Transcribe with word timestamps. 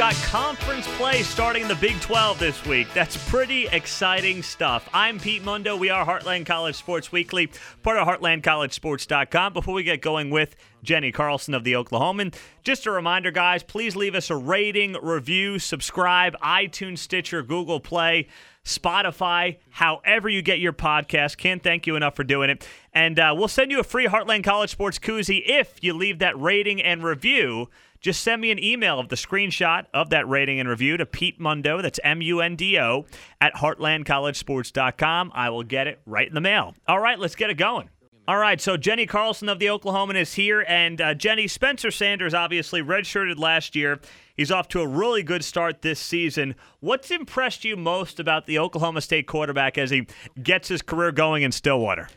got 0.00 0.14
conference 0.24 0.88
play 0.96 1.22
starting 1.22 1.60
in 1.60 1.68
the 1.68 1.74
Big 1.74 2.00
12 2.00 2.38
this 2.38 2.64
week. 2.64 2.88
That's 2.94 3.18
pretty 3.28 3.66
exciting 3.66 4.42
stuff. 4.42 4.88
I'm 4.94 5.20
Pete 5.20 5.44
Mundo. 5.44 5.76
We 5.76 5.90
are 5.90 6.06
Heartland 6.06 6.46
College 6.46 6.74
Sports 6.74 7.12
Weekly, 7.12 7.50
part 7.82 7.98
of 7.98 8.08
HeartlandCollegeSports.com. 8.08 9.52
Before 9.52 9.74
we 9.74 9.82
get 9.82 10.00
going 10.00 10.30
with 10.30 10.56
Jenni 10.82 11.12
Carlson 11.12 11.52
of 11.52 11.64
the 11.64 11.74
Oklahoman, 11.74 12.34
just 12.62 12.86
a 12.86 12.90
reminder, 12.90 13.30
guys, 13.30 13.62
please 13.62 13.94
leave 13.94 14.14
us 14.14 14.30
a 14.30 14.36
rating, 14.36 14.94
review, 15.02 15.58
subscribe, 15.58 16.34
iTunes, 16.40 16.96
Stitcher, 17.00 17.42
Google 17.42 17.78
Play. 17.78 18.26
Spotify, 18.62 19.56
however 19.70 20.28
you 20.28 20.42
get 20.42 20.58
your 20.58 20.74
podcast. 20.74 21.38
Can't 21.38 21.62
thank 21.62 21.86
you 21.86 21.96
enough 21.96 22.14
for 22.14 22.24
doing 22.24 22.50
it. 22.50 22.68
And 22.92 23.18
uh, 23.18 23.34
we'll 23.34 23.48
send 23.48 23.70
you 23.70 23.80
a 23.80 23.84
free 23.84 24.06
Heartland 24.06 24.44
College 24.44 24.68
Sports 24.68 24.98
koozie 24.98 25.42
if 25.46 25.82
you 25.82 25.94
leave 25.94 26.18
that 26.18 26.38
rating 26.38 26.82
and 26.82 27.02
review 27.02 27.70
just 28.00 28.22
send 28.22 28.40
me 28.40 28.50
an 28.50 28.62
email 28.62 28.98
of 28.98 29.08
the 29.08 29.16
screenshot 29.16 29.84
of 29.92 30.10
that 30.10 30.28
rating 30.28 30.58
and 30.58 30.68
review 30.68 30.96
to 30.96 31.06
Pete 31.06 31.38
Mundo, 31.38 31.82
that's 31.82 32.00
M 32.02 32.22
U 32.22 32.40
N 32.40 32.56
D 32.56 32.78
O, 32.78 33.06
at 33.40 33.54
heartlandcollegesports.com. 33.54 35.32
I 35.34 35.50
will 35.50 35.62
get 35.62 35.86
it 35.86 36.00
right 36.06 36.26
in 36.26 36.34
the 36.34 36.40
mail. 36.40 36.74
All 36.88 36.98
right, 36.98 37.18
let's 37.18 37.34
get 37.34 37.50
it 37.50 37.54
going. 37.54 37.90
All 38.28 38.38
right, 38.38 38.60
so 38.60 38.76
Jenni 38.76 39.08
Carlson 39.08 39.48
of 39.48 39.58
the 39.58 39.66
Oklahoman 39.66 40.14
is 40.14 40.34
here. 40.34 40.64
And 40.68 41.00
uh, 41.00 41.14
Jenni, 41.14 41.50
Spencer 41.50 41.90
Sanders 41.90 42.32
obviously 42.32 42.80
redshirted 42.80 43.38
last 43.40 43.74
year. 43.74 43.98
He's 44.36 44.52
off 44.52 44.68
to 44.68 44.80
a 44.80 44.86
really 44.86 45.24
good 45.24 45.44
start 45.44 45.82
this 45.82 45.98
season. 45.98 46.54
What's 46.78 47.10
impressed 47.10 47.64
you 47.64 47.76
most 47.76 48.20
about 48.20 48.46
the 48.46 48.58
Oklahoma 48.58 49.00
State 49.00 49.26
quarterback 49.26 49.76
as 49.76 49.90
he 49.90 50.06
gets 50.40 50.68
his 50.68 50.80
career 50.80 51.10
going 51.10 51.42
in 51.42 51.50
Stillwater? 51.50 52.08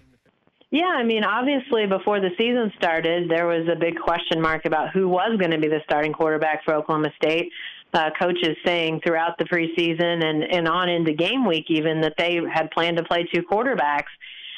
Yeah, 0.73 0.85
I 0.87 1.03
mean, 1.03 1.23
obviously, 1.23 1.85
before 1.85 2.19
the 2.19 2.31
season 2.35 2.73
started, 2.75 3.29
there 3.29 3.45
was 3.45 3.67
a 3.71 3.75
big 3.79 3.93
question 3.95 4.41
mark 4.41 4.65
about 4.65 4.89
who 4.91 5.07
was 5.07 5.37
going 5.37 5.51
to 5.51 5.59
be 5.59 5.67
the 5.67 5.81
starting 5.83 6.11
quarterback 6.11 6.65
for 6.65 6.73
Oklahoma 6.73 7.11
State. 7.15 7.51
Uh, 7.93 8.09
coaches 8.19 8.57
saying 8.65 8.99
throughout 9.05 9.37
the 9.37 9.43
preseason 9.45 10.25
and, 10.25 10.43
and 10.43 10.67
on 10.67 10.89
into 10.89 11.13
game 11.13 11.45
week, 11.45 11.65
even 11.69 12.01
that 12.01 12.15
they 12.17 12.39
had 12.51 12.71
planned 12.71 12.97
to 12.97 13.03
play 13.03 13.23
two 13.31 13.43
quarterbacks. 13.43 14.09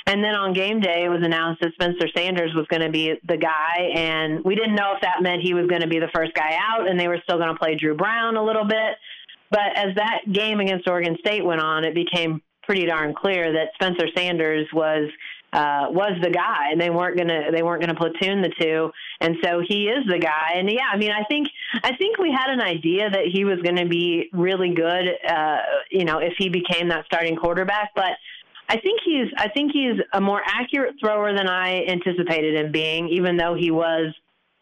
And 0.05 0.23
then 0.23 0.36
on 0.36 0.53
game 0.53 0.80
day, 0.80 1.03
it 1.03 1.09
was 1.09 1.19
announced 1.21 1.59
that 1.59 1.73
Spencer 1.73 2.08
Sanders 2.16 2.53
was 2.55 2.66
going 2.67 2.83
to 2.83 2.91
be 2.91 3.16
the 3.27 3.36
guy, 3.36 3.91
and 3.93 4.41
we 4.45 4.55
didn't 4.55 4.75
know 4.75 4.93
if 4.95 5.02
that 5.02 5.21
meant 5.21 5.41
he 5.41 5.53
was 5.53 5.67
going 5.67 5.81
to 5.81 5.88
be 5.88 5.99
the 5.99 6.08
first 6.16 6.33
guy 6.33 6.58
out, 6.58 6.88
and 6.88 6.97
they 6.97 7.09
were 7.09 7.19
still 7.23 7.38
going 7.38 7.52
to 7.52 7.59
play 7.59 7.75
Dru 7.75 7.93
Brown 7.93 8.38
a 8.38 8.43
little 8.45 8.63
bit. 8.63 8.95
But 9.52 9.75
as 9.75 9.93
that 9.95 10.21
game 10.31 10.61
against 10.61 10.88
Oregon 10.88 11.17
State 11.19 11.43
went 11.43 11.59
on, 11.59 11.83
it 11.83 11.93
became 11.93 12.41
pretty 12.63 12.86
darn 12.86 13.13
clear 13.13 13.52
that 13.52 13.73
Spencer 13.75 14.08
Sanders 14.16 14.67
was 14.73 15.09
uh, 15.56 15.88
was 15.89 16.20
the 16.22 16.30
guy, 16.30 16.72
and 16.72 16.81
they 16.81 16.89
weren't 16.89 17.17
gonna 17.17 17.50
they 17.50 17.64
weren't 17.64 17.80
gonna 17.80 17.95
platoon 17.95 18.42
the 18.42 18.52
two, 18.59 18.92
and 19.22 19.38
so 19.42 19.61
he 19.66 19.88
is 19.88 20.06
the 20.06 20.20
guy. 20.20 20.56
And 20.56 20.70
yeah, 20.70 20.89
I 20.92 20.98
mean, 20.98 21.11
I 21.11 21.23
think 21.23 21.48
I 21.81 21.95
think 21.95 22.17
we 22.17 22.30
had 22.30 22.52
an 22.52 22.59
idea 22.59 23.09
that 23.09 23.28
he 23.31 23.45
was 23.45 23.59
going 23.61 23.78
to 23.78 23.88
be 23.88 24.30
really 24.33 24.73
good, 24.73 25.06
uh, 25.26 25.59
you 25.89 26.03
know, 26.03 26.20
if 26.20 26.33
he 26.38 26.50
became 26.50 26.89
that 26.89 27.06
starting 27.06 27.36
quarterback, 27.36 27.92
but. 27.95 28.11
I 28.67 28.80
think 28.80 29.00
he's 29.06 29.28
I 29.38 29.48
think 29.50 29.73
he's 29.73 30.02
a 30.11 30.20
more 30.20 30.42
accurate 30.44 30.95
thrower 31.00 31.31
than 31.38 31.48
I 31.48 31.86
anticipated 31.86 32.56
him 32.56 32.72
being, 32.72 33.09
even 33.09 33.38
though 33.38 33.53
he 33.53 33.70
was 33.70 34.11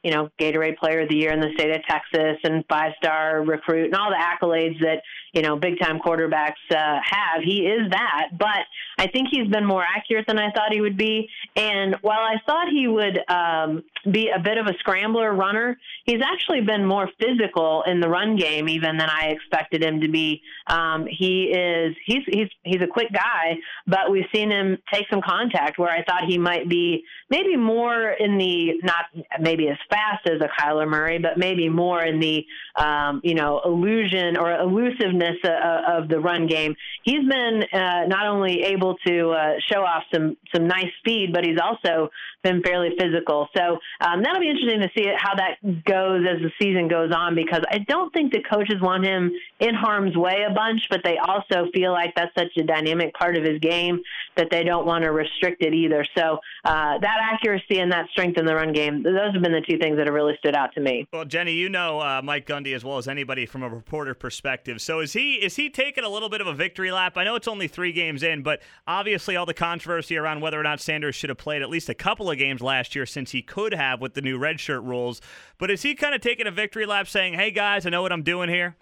you 0.03 0.11
know, 0.11 0.29
Gatorade 0.39 0.77
Player 0.77 1.01
of 1.03 1.09
the 1.09 1.15
Year 1.15 1.31
in 1.31 1.39
the 1.39 1.51
state 1.53 1.71
of 1.71 1.81
Texas 1.85 2.37
and 2.43 2.65
five 2.69 2.91
star 3.01 3.41
recruit 3.43 3.85
and 3.85 3.95
all 3.95 4.09
the 4.09 4.17
accolades 4.17 4.77
that, 4.81 5.01
you 5.33 5.41
know, 5.41 5.55
big 5.55 5.79
time 5.79 5.99
quarterbacks 5.99 6.61
uh, 6.71 6.99
have. 7.03 7.43
He 7.43 7.61
is 7.61 7.89
that. 7.89 8.29
But 8.37 8.65
I 8.99 9.07
think 9.07 9.29
he's 9.31 9.47
been 9.47 9.65
more 9.65 9.83
accurate 9.83 10.27
than 10.27 10.37
I 10.37 10.51
thought 10.51 10.71
he 10.71 10.79
would 10.79 10.97
be. 10.97 11.27
And 11.55 11.95
while 12.01 12.21
I 12.21 12.35
thought 12.45 12.69
he 12.69 12.87
would 12.87 13.19
um, 13.29 13.83
be 14.09 14.29
a 14.29 14.39
bit 14.39 14.57
of 14.59 14.67
a 14.67 14.77
scrambler 14.79 15.33
runner, 15.33 15.77
he's 16.05 16.21
actually 16.21 16.61
been 16.61 16.85
more 16.85 17.09
physical 17.19 17.83
in 17.87 17.99
the 17.99 18.07
run 18.07 18.35
game 18.35 18.69
even 18.69 18.97
than 18.97 19.09
I 19.09 19.29
expected 19.29 19.83
him 19.83 20.01
to 20.01 20.07
be. 20.07 20.41
Um, 20.67 21.07
he 21.09 21.45
is, 21.45 21.95
he's, 22.05 22.23
he's, 22.27 22.49
he's 22.63 22.81
a 22.81 22.87
quick 22.87 23.11
guy, 23.11 23.57
but 23.87 24.11
we've 24.11 24.25
seen 24.33 24.51
him 24.51 24.77
take 24.93 25.05
some 25.09 25.21
contact 25.21 25.79
where 25.79 25.89
I 25.89 26.03
thought 26.03 26.25
he 26.27 26.37
might 26.37 26.69
be 26.69 27.03
maybe 27.29 27.57
more 27.57 28.11
in 28.11 28.37
the, 28.37 28.73
not 28.83 29.05
maybe 29.39 29.67
as 29.67 29.77
fast 29.89 30.27
as 30.27 30.41
a 30.41 30.49
Kyler 30.61 30.87
Murray, 30.87 31.17
but 31.17 31.37
maybe 31.37 31.69
more 31.69 32.03
in 32.03 32.19
the 32.19 32.45
um, 32.75 33.21
you 33.23 33.35
know 33.35 33.61
illusion 33.65 34.37
or 34.37 34.53
elusiveness 34.59 35.22
uh, 35.43 35.97
of 35.97 36.09
the 36.09 36.19
run 36.19 36.47
game. 36.47 36.75
He's 37.03 37.27
been 37.27 37.63
uh, 37.71 38.05
not 38.07 38.27
only 38.27 38.63
able 38.63 38.95
to 39.07 39.29
uh, 39.31 39.53
show 39.71 39.81
off 39.81 40.03
some 40.13 40.37
some 40.53 40.67
nice 40.67 40.91
speed, 40.99 41.31
but 41.33 41.45
he's 41.45 41.59
also 41.61 42.09
been 42.43 42.61
fairly 42.61 42.89
physical. 42.99 43.47
So 43.55 43.79
um, 44.01 44.21
that'll 44.21 44.41
be 44.41 44.49
interesting 44.49 44.81
to 44.81 44.89
see 44.95 45.09
how 45.17 45.35
that 45.35 45.85
goes 45.85 46.25
as 46.29 46.41
the 46.41 46.51
season 46.61 46.87
goes 46.87 47.11
on 47.15 47.35
because 47.35 47.61
I 47.69 47.79
don't 47.79 48.13
think 48.13 48.33
the 48.33 48.43
coaches 48.43 48.75
want 48.81 49.05
him 49.05 49.31
in 49.59 49.73
harm's 49.73 50.15
way 50.15 50.45
a 50.47 50.53
bunch, 50.53 50.81
but 50.89 51.01
they 51.03 51.17
also 51.17 51.69
feel 51.73 51.91
like 51.91 52.13
that's 52.15 52.33
such 52.37 52.55
a 52.57 52.63
dynamic 52.63 53.13
part 53.13 53.37
of 53.37 53.43
his 53.43 53.59
game 53.59 54.01
that 54.35 54.47
they 54.51 54.63
don't 54.63 54.85
want 54.85 55.03
to 55.03 55.11
restrict 55.11 55.63
it 55.63 55.73
either. 55.73 56.05
So 56.17 56.39
uh, 56.65 56.99
that 56.99 57.17
accuracy 57.33 57.79
and 57.79 57.91
that 57.91 58.09
strength 58.11 58.37
in 58.37 58.45
the 58.45 58.55
run 58.55 58.73
game, 58.73 59.03
those 59.03 59.33
have 59.33 59.41
been 59.41 59.53
the 59.53 59.63
two 59.67 59.77
things 59.77 59.97
that 59.97 60.07
have 60.07 60.13
really 60.13 60.35
stood 60.39 60.55
out 60.55 60.73
to 60.73 60.81
me. 60.81 61.07
Well, 61.13 61.25
Jenni, 61.25 61.55
you 61.55 61.69
know 61.69 61.99
uh, 61.99 62.21
Mike 62.23 62.45
Gundy 62.45 62.75
as 62.75 62.83
well 62.83 62.97
as 62.97 63.07
anybody 63.07 63.45
from 63.45 63.63
a 63.63 63.69
reporter 63.69 64.13
perspective. 64.13 64.81
So 64.81 64.99
is 64.99 65.12
he 65.13 65.35
is 65.35 65.55
he 65.55 65.69
taking 65.69 66.03
a 66.03 66.09
little 66.09 66.29
bit 66.29 66.41
of 66.41 66.47
a 66.47 66.53
victory 66.53 66.91
lap? 66.91 67.13
I 67.15 67.23
know 67.23 67.35
it's 67.35 67.47
only 67.47 67.69
three 67.69 67.93
games 67.93 68.21
in, 68.21 68.43
but 68.43 68.61
obviously 68.85 69.37
all 69.37 69.45
the 69.45 69.53
controversy 69.53 70.17
around 70.17 70.41
whether 70.41 70.59
or 70.59 70.63
not 70.63 70.81
Sanders 70.81 71.15
should 71.15 71.29
have 71.29 71.37
played 71.37 71.61
at 71.61 71.69
least 71.69 71.87
a 71.87 71.93
couple 71.93 72.29
of 72.29 72.33
of 72.33 72.39
games 72.39 72.61
last 72.61 72.95
year 72.95 73.05
since 73.05 73.31
he 73.31 73.41
could 73.41 73.73
have 73.73 74.01
with 74.01 74.13
the 74.13 74.21
new 74.21 74.37
redshirt 74.37 74.85
rules. 74.85 75.21
But 75.57 75.71
is 75.71 75.81
he 75.81 75.95
kind 75.95 76.13
of 76.13 76.19
taking 76.19 76.47
a 76.47 76.51
victory 76.51 76.85
lap 76.85 77.07
saying, 77.07 77.35
hey, 77.35 77.51
guys, 77.51 77.85
I 77.85 77.89
know 77.89 78.01
what 78.01 78.11
I'm 78.11 78.23
doing 78.23 78.49
here? 78.49 78.75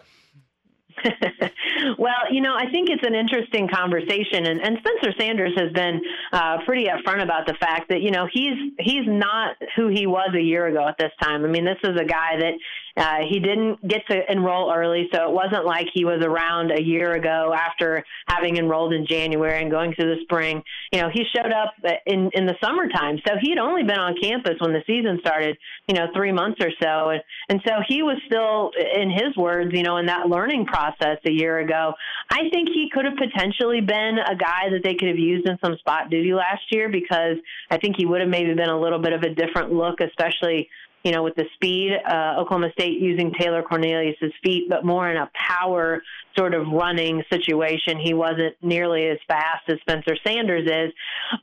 well, 1.98 2.30
you 2.30 2.40
know, 2.40 2.54
I 2.54 2.70
think 2.70 2.90
it's 2.90 3.06
an 3.06 3.14
interesting 3.14 3.66
conversation, 3.72 4.46
and, 4.46 4.60
and 4.60 4.78
Spencer 4.78 5.16
Sanders 5.18 5.52
has 5.56 5.72
been 5.72 6.00
uh, 6.32 6.58
pretty 6.66 6.84
upfront 6.84 7.22
about 7.22 7.46
the 7.46 7.54
fact 7.54 7.88
that 7.88 8.02
you 8.02 8.10
know 8.10 8.28
he's 8.30 8.52
he's 8.78 9.06
not 9.06 9.56
who 9.74 9.88
he 9.88 10.06
was 10.06 10.30
a 10.34 10.40
year 10.40 10.66
ago 10.66 10.86
at 10.86 10.96
this 10.98 11.10
time. 11.22 11.46
I 11.46 11.48
mean, 11.48 11.64
this 11.64 11.78
is 11.82 11.98
a 11.98 12.04
guy 12.04 12.36
that 12.38 12.52
uh, 12.96 13.18
he 13.28 13.40
didn't 13.40 13.86
get 13.86 14.06
to 14.08 14.30
enroll 14.30 14.72
early, 14.72 15.08
so 15.12 15.28
it 15.28 15.32
wasn't 15.32 15.64
like 15.64 15.88
he 15.92 16.04
was 16.04 16.22
around 16.22 16.70
a 16.70 16.82
year 16.82 17.14
ago 17.14 17.54
after 17.56 18.04
having 18.26 18.56
enrolled 18.56 18.92
in 18.92 19.06
January 19.06 19.62
and 19.62 19.70
going 19.70 19.94
through 19.94 20.14
the 20.14 20.22
spring. 20.22 20.62
You 20.92 21.00
know, 21.00 21.10
he 21.12 21.24
showed 21.34 21.52
up 21.52 21.74
in 22.06 22.30
in 22.34 22.46
the 22.46 22.56
summertime, 22.62 23.18
so 23.26 23.34
he 23.40 23.50
had 23.50 23.58
only 23.58 23.82
been 23.82 23.98
on 23.98 24.14
campus 24.20 24.56
when 24.60 24.72
the 24.72 24.82
season 24.86 25.18
started. 25.20 25.56
You 25.88 25.94
know, 25.94 26.06
three 26.14 26.32
months 26.32 26.60
or 26.60 26.70
so, 26.80 27.10
and 27.10 27.22
and 27.48 27.60
so 27.66 27.74
he 27.88 28.02
was 28.02 28.18
still, 28.26 28.70
in 28.94 29.10
his 29.10 29.36
words, 29.36 29.70
you 29.72 29.82
know, 29.82 29.96
in 29.96 30.06
that 30.06 30.28
learning 30.28 30.66
process 30.66 31.18
a 31.26 31.30
year 31.30 31.58
ago. 31.58 31.94
I 32.30 32.48
think 32.50 32.68
he 32.68 32.88
could 32.92 33.04
have 33.04 33.16
potentially 33.16 33.80
been 33.80 34.18
a 34.18 34.36
guy 34.36 34.70
that 34.70 34.82
they 34.82 34.94
could 34.94 35.08
have 35.08 35.18
used 35.18 35.48
in 35.48 35.58
some 35.64 35.76
spot 35.78 36.10
duty 36.10 36.32
last 36.32 36.62
year 36.70 36.88
because 36.88 37.36
I 37.70 37.78
think 37.78 37.96
he 37.96 38.06
would 38.06 38.20
have 38.20 38.30
maybe 38.30 38.54
been 38.54 38.68
a 38.68 38.80
little 38.80 38.98
bit 38.98 39.12
of 39.12 39.22
a 39.22 39.34
different 39.34 39.72
look, 39.72 40.00
especially 40.00 40.68
you 41.04 41.10
know, 41.10 41.22
with 41.22 41.34
the 41.34 41.44
speed, 41.54 41.92
uh, 42.08 42.36
Oklahoma 42.38 42.70
State 42.72 43.00
using 43.00 43.32
Taylor 43.38 43.62
Cornelius's 43.62 44.32
feet, 44.42 44.68
but 44.68 44.84
more 44.84 45.10
in 45.10 45.16
a 45.16 45.30
power 45.34 46.02
sort 46.36 46.54
of 46.54 46.66
running 46.68 47.22
situation. 47.30 47.98
He 47.98 48.14
wasn't 48.14 48.56
nearly 48.62 49.08
as 49.08 49.18
fast 49.28 49.68
as 49.68 49.78
Spencer 49.80 50.16
Sanders 50.24 50.66
is. 50.66 50.92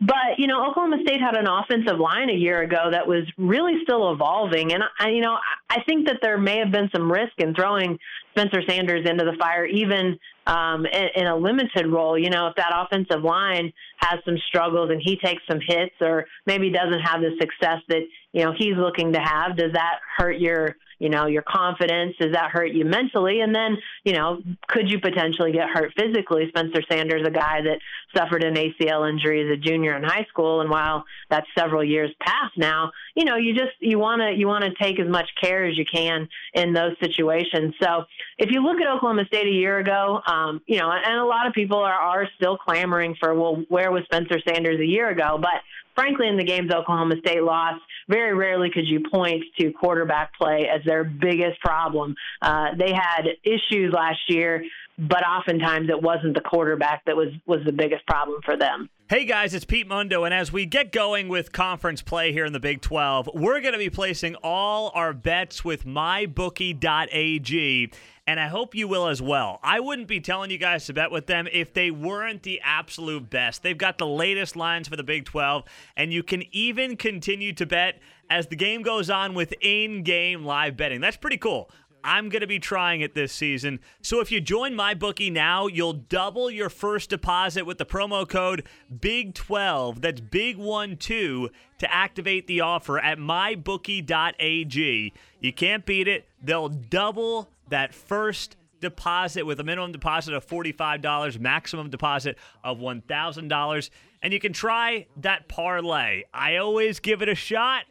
But, 0.01 0.37
you 0.37 0.47
know, 0.47 0.65
Oklahoma 0.67 0.97
State 1.03 1.19
had 1.21 1.35
an 1.35 1.47
offensive 1.47 1.99
line 1.99 2.29
a 2.29 2.33
year 2.33 2.61
ago 2.61 2.89
that 2.91 3.07
was 3.07 3.23
really 3.37 3.73
still 3.83 4.11
evolving. 4.11 4.73
And, 4.73 4.83
I, 4.99 5.09
you 5.09 5.21
know, 5.21 5.37
I 5.69 5.83
think 5.83 6.07
that 6.07 6.19
there 6.21 6.37
may 6.37 6.57
have 6.57 6.71
been 6.71 6.89
some 6.93 7.11
risk 7.11 7.33
in 7.37 7.53
throwing 7.53 7.99
Spencer 8.31 8.61
Sanders 8.67 9.07
into 9.07 9.25
the 9.25 9.37
fire, 9.37 9.65
even 9.65 10.17
um, 10.47 10.85
in, 10.85 11.07
in 11.15 11.27
a 11.27 11.35
limited 11.35 11.85
role. 11.87 12.17
You 12.17 12.29
know, 12.29 12.47
if 12.47 12.55
that 12.55 12.71
offensive 12.73 13.23
line 13.23 13.73
has 13.97 14.19
some 14.25 14.37
struggles 14.47 14.89
and 14.89 15.01
he 15.03 15.17
takes 15.17 15.43
some 15.47 15.59
hits 15.65 15.95
or 16.01 16.25
maybe 16.45 16.71
doesn't 16.71 17.01
have 17.01 17.21
the 17.21 17.35
success 17.39 17.81
that, 17.89 18.01
you 18.33 18.45
know, 18.45 18.53
he's 18.57 18.75
looking 18.77 19.13
to 19.13 19.19
have, 19.19 19.57
does 19.57 19.73
that 19.73 19.99
hurt 20.17 20.39
your 20.39 20.75
you 20.99 21.09
know, 21.09 21.25
your 21.25 21.41
confidence? 21.41 22.15
Does 22.19 22.33
that 22.33 22.51
hurt 22.51 22.71
you 22.71 22.85
mentally? 22.85 23.39
And 23.39 23.55
then, 23.55 23.77
you 24.03 24.13
know, 24.13 24.41
could 24.67 24.91
you 24.91 24.99
potentially 24.99 25.53
get 25.53 25.69
hurt 25.73 25.93
physically? 25.97 26.43
Spencer 26.49 26.81
Sanders, 26.91 27.25
a 27.25 27.31
guy 27.31 27.61
that 27.63 27.79
suffered 28.15 28.43
an 28.43 28.55
ACL 28.55 29.09
injury 29.09 29.41
as 29.41 29.57
a 29.57 29.57
junior 29.57 29.95
in 29.95 30.03
high 30.03 30.25
school, 30.29 30.61
and 30.61 30.69
while 30.69 31.05
that's 31.29 31.47
several 31.57 31.83
years 31.83 32.11
past 32.19 32.57
now, 32.57 32.91
you 33.19 33.25
know, 33.25 33.35
you 33.35 33.53
just 33.53 33.73
you 33.79 33.99
want 33.99 34.21
to 34.21 34.31
you 34.31 34.47
want 34.47 34.63
to 34.63 34.71
take 34.81 34.97
as 34.97 35.09
much 35.09 35.29
care 35.41 35.65
as 35.65 35.77
you 35.77 35.83
can 35.83 36.29
in 36.53 36.71
those 36.71 36.93
situations. 37.03 37.73
So 37.83 38.05
if 38.37 38.49
you 38.49 38.63
look 38.63 38.79
at 38.79 38.87
Oklahoma 38.87 39.25
State 39.25 39.45
a 39.45 39.51
year 39.51 39.77
ago, 39.77 40.21
um, 40.25 40.61
you 40.67 40.77
know, 40.77 40.89
and 40.89 41.19
a 41.19 41.25
lot 41.25 41.45
of 41.45 41.51
people 41.51 41.79
are 41.79 41.91
are 41.91 42.29
still 42.37 42.55
clamoring 42.55 43.17
for, 43.19 43.35
well, 43.35 43.61
where 43.67 43.91
was 43.91 44.03
Spencer 44.05 44.39
Sanders 44.47 44.79
a 44.79 44.85
year 44.85 45.09
ago? 45.09 45.37
But 45.37 45.59
frankly, 45.95 46.29
in 46.29 46.37
the 46.37 46.45
games 46.45 46.71
Oklahoma 46.73 47.15
State 47.19 47.43
lost, 47.43 47.81
very 48.07 48.33
rarely 48.33 48.69
could 48.73 48.87
you 48.87 49.03
point 49.11 49.43
to 49.59 49.73
quarterback 49.73 50.33
play 50.35 50.69
as 50.73 50.79
their 50.85 51.03
biggest 51.03 51.59
problem. 51.59 52.15
Uh, 52.41 52.67
they 52.77 52.93
had 52.93 53.23
issues 53.43 53.91
last 53.91 54.19
year 54.29 54.63
but 54.99 55.25
oftentimes 55.25 55.89
it 55.89 56.01
wasn't 56.01 56.33
the 56.33 56.41
quarterback 56.41 57.05
that 57.05 57.15
was 57.15 57.29
was 57.45 57.59
the 57.65 57.71
biggest 57.71 58.05
problem 58.05 58.41
for 58.43 58.57
them. 58.57 58.89
Hey 59.09 59.25
guys, 59.25 59.53
it's 59.53 59.65
Pete 59.65 59.87
Mundo, 59.87 60.25
and 60.25 60.33
as 60.33 60.51
we 60.51 60.65
get 60.65 60.91
going 60.91 61.29
with 61.29 61.51
conference 61.51 62.01
play 62.01 62.31
here 62.31 62.45
in 62.45 62.53
the 62.53 62.59
Big 62.59 62.81
12, 62.81 63.29
we're 63.33 63.61
going 63.61 63.73
to 63.73 63.79
be 63.79 63.89
placing 63.89 64.35
all 64.43 64.91
our 64.93 65.13
bets 65.13 65.65
with 65.65 65.83
mybookie.ag, 65.83 67.91
and 68.27 68.39
I 68.39 68.47
hope 68.47 68.75
you 68.75 68.87
will 68.87 69.07
as 69.07 69.19
well. 69.19 69.59
I 69.63 69.79
wouldn't 69.79 70.07
be 70.07 70.19
telling 70.19 70.51
you 70.51 70.59
guys 70.59 70.85
to 70.85 70.93
bet 70.93 71.09
with 71.09 71.25
them 71.25 71.47
if 71.51 71.73
they 71.73 71.89
weren't 71.89 72.43
the 72.43 72.61
absolute 72.63 73.31
best. 73.31 73.63
They've 73.63 73.75
got 73.75 73.97
the 73.97 74.05
latest 74.05 74.55
lines 74.55 74.87
for 74.87 74.95
the 74.95 75.03
Big 75.03 75.25
12, 75.25 75.63
and 75.95 76.13
you 76.13 76.21
can 76.21 76.43
even 76.51 76.95
continue 76.95 77.53
to 77.53 77.65
bet 77.65 77.99
as 78.29 78.47
the 78.47 78.55
game 78.55 78.83
goes 78.83 79.09
on 79.09 79.33
with 79.33 79.55
in 79.59 80.03
game 80.03 80.43
live 80.43 80.77
betting. 80.77 81.01
That's 81.01 81.17
pretty 81.17 81.37
cool. 81.37 81.71
I'm 82.03 82.29
going 82.29 82.41
to 82.41 82.47
be 82.47 82.59
trying 82.59 83.01
it 83.01 83.13
this 83.13 83.33
season. 83.33 83.79
So 84.01 84.19
if 84.19 84.31
you 84.31 84.39
join 84.41 84.75
my 84.75 84.93
bookie 84.93 85.29
now, 85.29 85.67
you'll 85.67 85.93
double 85.93 86.49
your 86.49 86.69
first 86.69 87.09
deposit 87.09 87.65
with 87.65 87.77
the 87.77 87.85
promo 87.85 88.27
code 88.27 88.63
BIG12. 88.93 90.01
That's 90.01 90.21
big 90.21 90.57
one 90.57 90.97
two 90.97 91.49
to 91.79 91.93
activate 91.93 92.47
the 92.47 92.61
offer 92.61 92.99
at 92.99 93.17
mybookie.ag. 93.17 95.13
You 95.39 95.53
can't 95.53 95.85
beat 95.85 96.07
it. 96.07 96.27
They'll 96.41 96.69
double 96.69 97.49
that 97.69 97.93
first 97.93 98.55
deposit 98.79 99.45
with 99.45 99.59
a 99.59 99.63
minimum 99.63 99.91
deposit 99.91 100.33
of 100.33 100.45
$45, 100.45 101.39
maximum 101.39 101.89
deposit 101.89 102.37
of 102.63 102.79
$1,000. 102.79 103.89
And 104.21 104.33
you 104.33 104.39
can 104.39 104.53
try 104.53 105.07
that 105.17 105.47
parlay. 105.47 106.23
I 106.33 106.57
always 106.57 106.99
give 106.99 107.21
it 107.21 107.29
a 107.29 107.35
shot. 107.35 107.83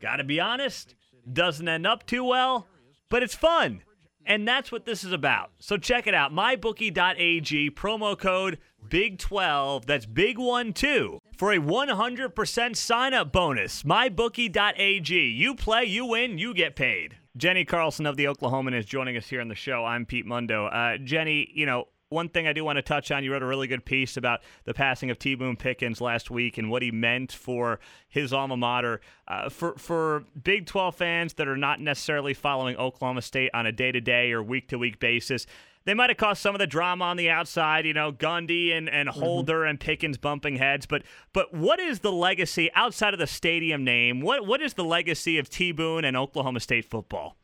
Got 0.00 0.16
to 0.16 0.24
be 0.24 0.38
honest, 0.38 0.94
doesn't 1.30 1.66
end 1.68 1.86
up 1.86 2.06
too 2.06 2.24
well 2.24 2.66
but 3.08 3.22
it's 3.22 3.34
fun. 3.34 3.82
And 4.26 4.46
that's 4.46 4.70
what 4.70 4.84
this 4.84 5.04
is 5.04 5.12
about. 5.12 5.52
So 5.58 5.78
check 5.78 6.06
it 6.06 6.14
out. 6.14 6.32
MyBookie.ag, 6.32 7.70
promo 7.70 8.18
code 8.18 8.58
BIG12. 8.86 9.86
That's 9.86 10.04
big 10.04 10.38
one 10.38 10.74
too. 10.74 11.20
For 11.36 11.52
a 11.52 11.58
100% 11.58 12.76
sign 12.76 13.14
up 13.14 13.32
bonus. 13.32 13.84
MyBookie.ag. 13.84 15.14
You 15.14 15.54
play, 15.54 15.84
you 15.84 16.04
win, 16.04 16.36
you 16.36 16.52
get 16.52 16.76
paid. 16.76 17.16
Jenni 17.38 17.66
Carlson 17.66 18.04
of 18.04 18.16
the 18.16 18.24
Oklahoman 18.24 18.76
is 18.76 18.84
joining 18.84 19.16
us 19.16 19.28
here 19.28 19.40
on 19.40 19.48
the 19.48 19.54
show. 19.54 19.84
I'm 19.84 20.04
Pete 20.04 20.26
Mundo. 20.26 20.66
Uh, 20.66 20.98
Jenni, 20.98 21.48
you 21.54 21.64
know, 21.66 21.86
one 22.10 22.28
thing 22.28 22.46
I 22.46 22.52
do 22.52 22.64
want 22.64 22.76
to 22.76 22.82
touch 22.82 23.10
on, 23.10 23.22
you 23.22 23.32
wrote 23.32 23.42
a 23.42 23.46
really 23.46 23.66
good 23.66 23.84
piece 23.84 24.16
about 24.16 24.40
the 24.64 24.74
passing 24.74 25.10
of 25.10 25.18
T. 25.18 25.34
Boone 25.34 25.56
Pickens 25.56 26.00
last 26.00 26.30
week 26.30 26.56
and 26.56 26.70
what 26.70 26.82
he 26.82 26.90
meant 26.90 27.32
for 27.32 27.80
his 28.08 28.32
alma 28.32 28.56
mater. 28.56 29.00
Uh, 29.26 29.48
for 29.48 29.76
for 29.76 30.24
Big 30.42 30.66
12 30.66 30.94
fans 30.94 31.34
that 31.34 31.48
are 31.48 31.56
not 31.56 31.80
necessarily 31.80 32.34
following 32.34 32.76
Oklahoma 32.76 33.22
State 33.22 33.50
on 33.52 33.66
a 33.66 33.72
day 33.72 33.92
to 33.92 34.00
day 34.00 34.32
or 34.32 34.42
week 34.42 34.68
to 34.68 34.78
week 34.78 34.98
basis, 34.98 35.46
they 35.84 35.94
might 35.94 36.10
have 36.10 36.16
caused 36.16 36.40
some 36.40 36.54
of 36.54 36.58
the 36.58 36.66
drama 36.66 37.04
on 37.04 37.16
the 37.16 37.30
outside, 37.30 37.86
you 37.86 37.94
know, 37.94 38.12
Gundy 38.12 38.76
and, 38.76 38.88
and 38.88 39.08
mm-hmm. 39.08 39.20
Holder 39.20 39.60
mm-hmm. 39.60 39.70
and 39.70 39.80
Pickens 39.80 40.16
bumping 40.16 40.56
heads. 40.56 40.86
But 40.86 41.02
but 41.34 41.52
what 41.52 41.78
is 41.78 42.00
the 42.00 42.12
legacy 42.12 42.70
outside 42.74 43.12
of 43.12 43.20
the 43.20 43.26
stadium 43.26 43.84
name? 43.84 44.20
What 44.22 44.46
what 44.46 44.62
is 44.62 44.74
the 44.74 44.84
legacy 44.84 45.38
of 45.38 45.50
T. 45.50 45.72
Boone 45.72 46.04
and 46.04 46.16
Oklahoma 46.16 46.60
State 46.60 46.86
football? 46.86 47.36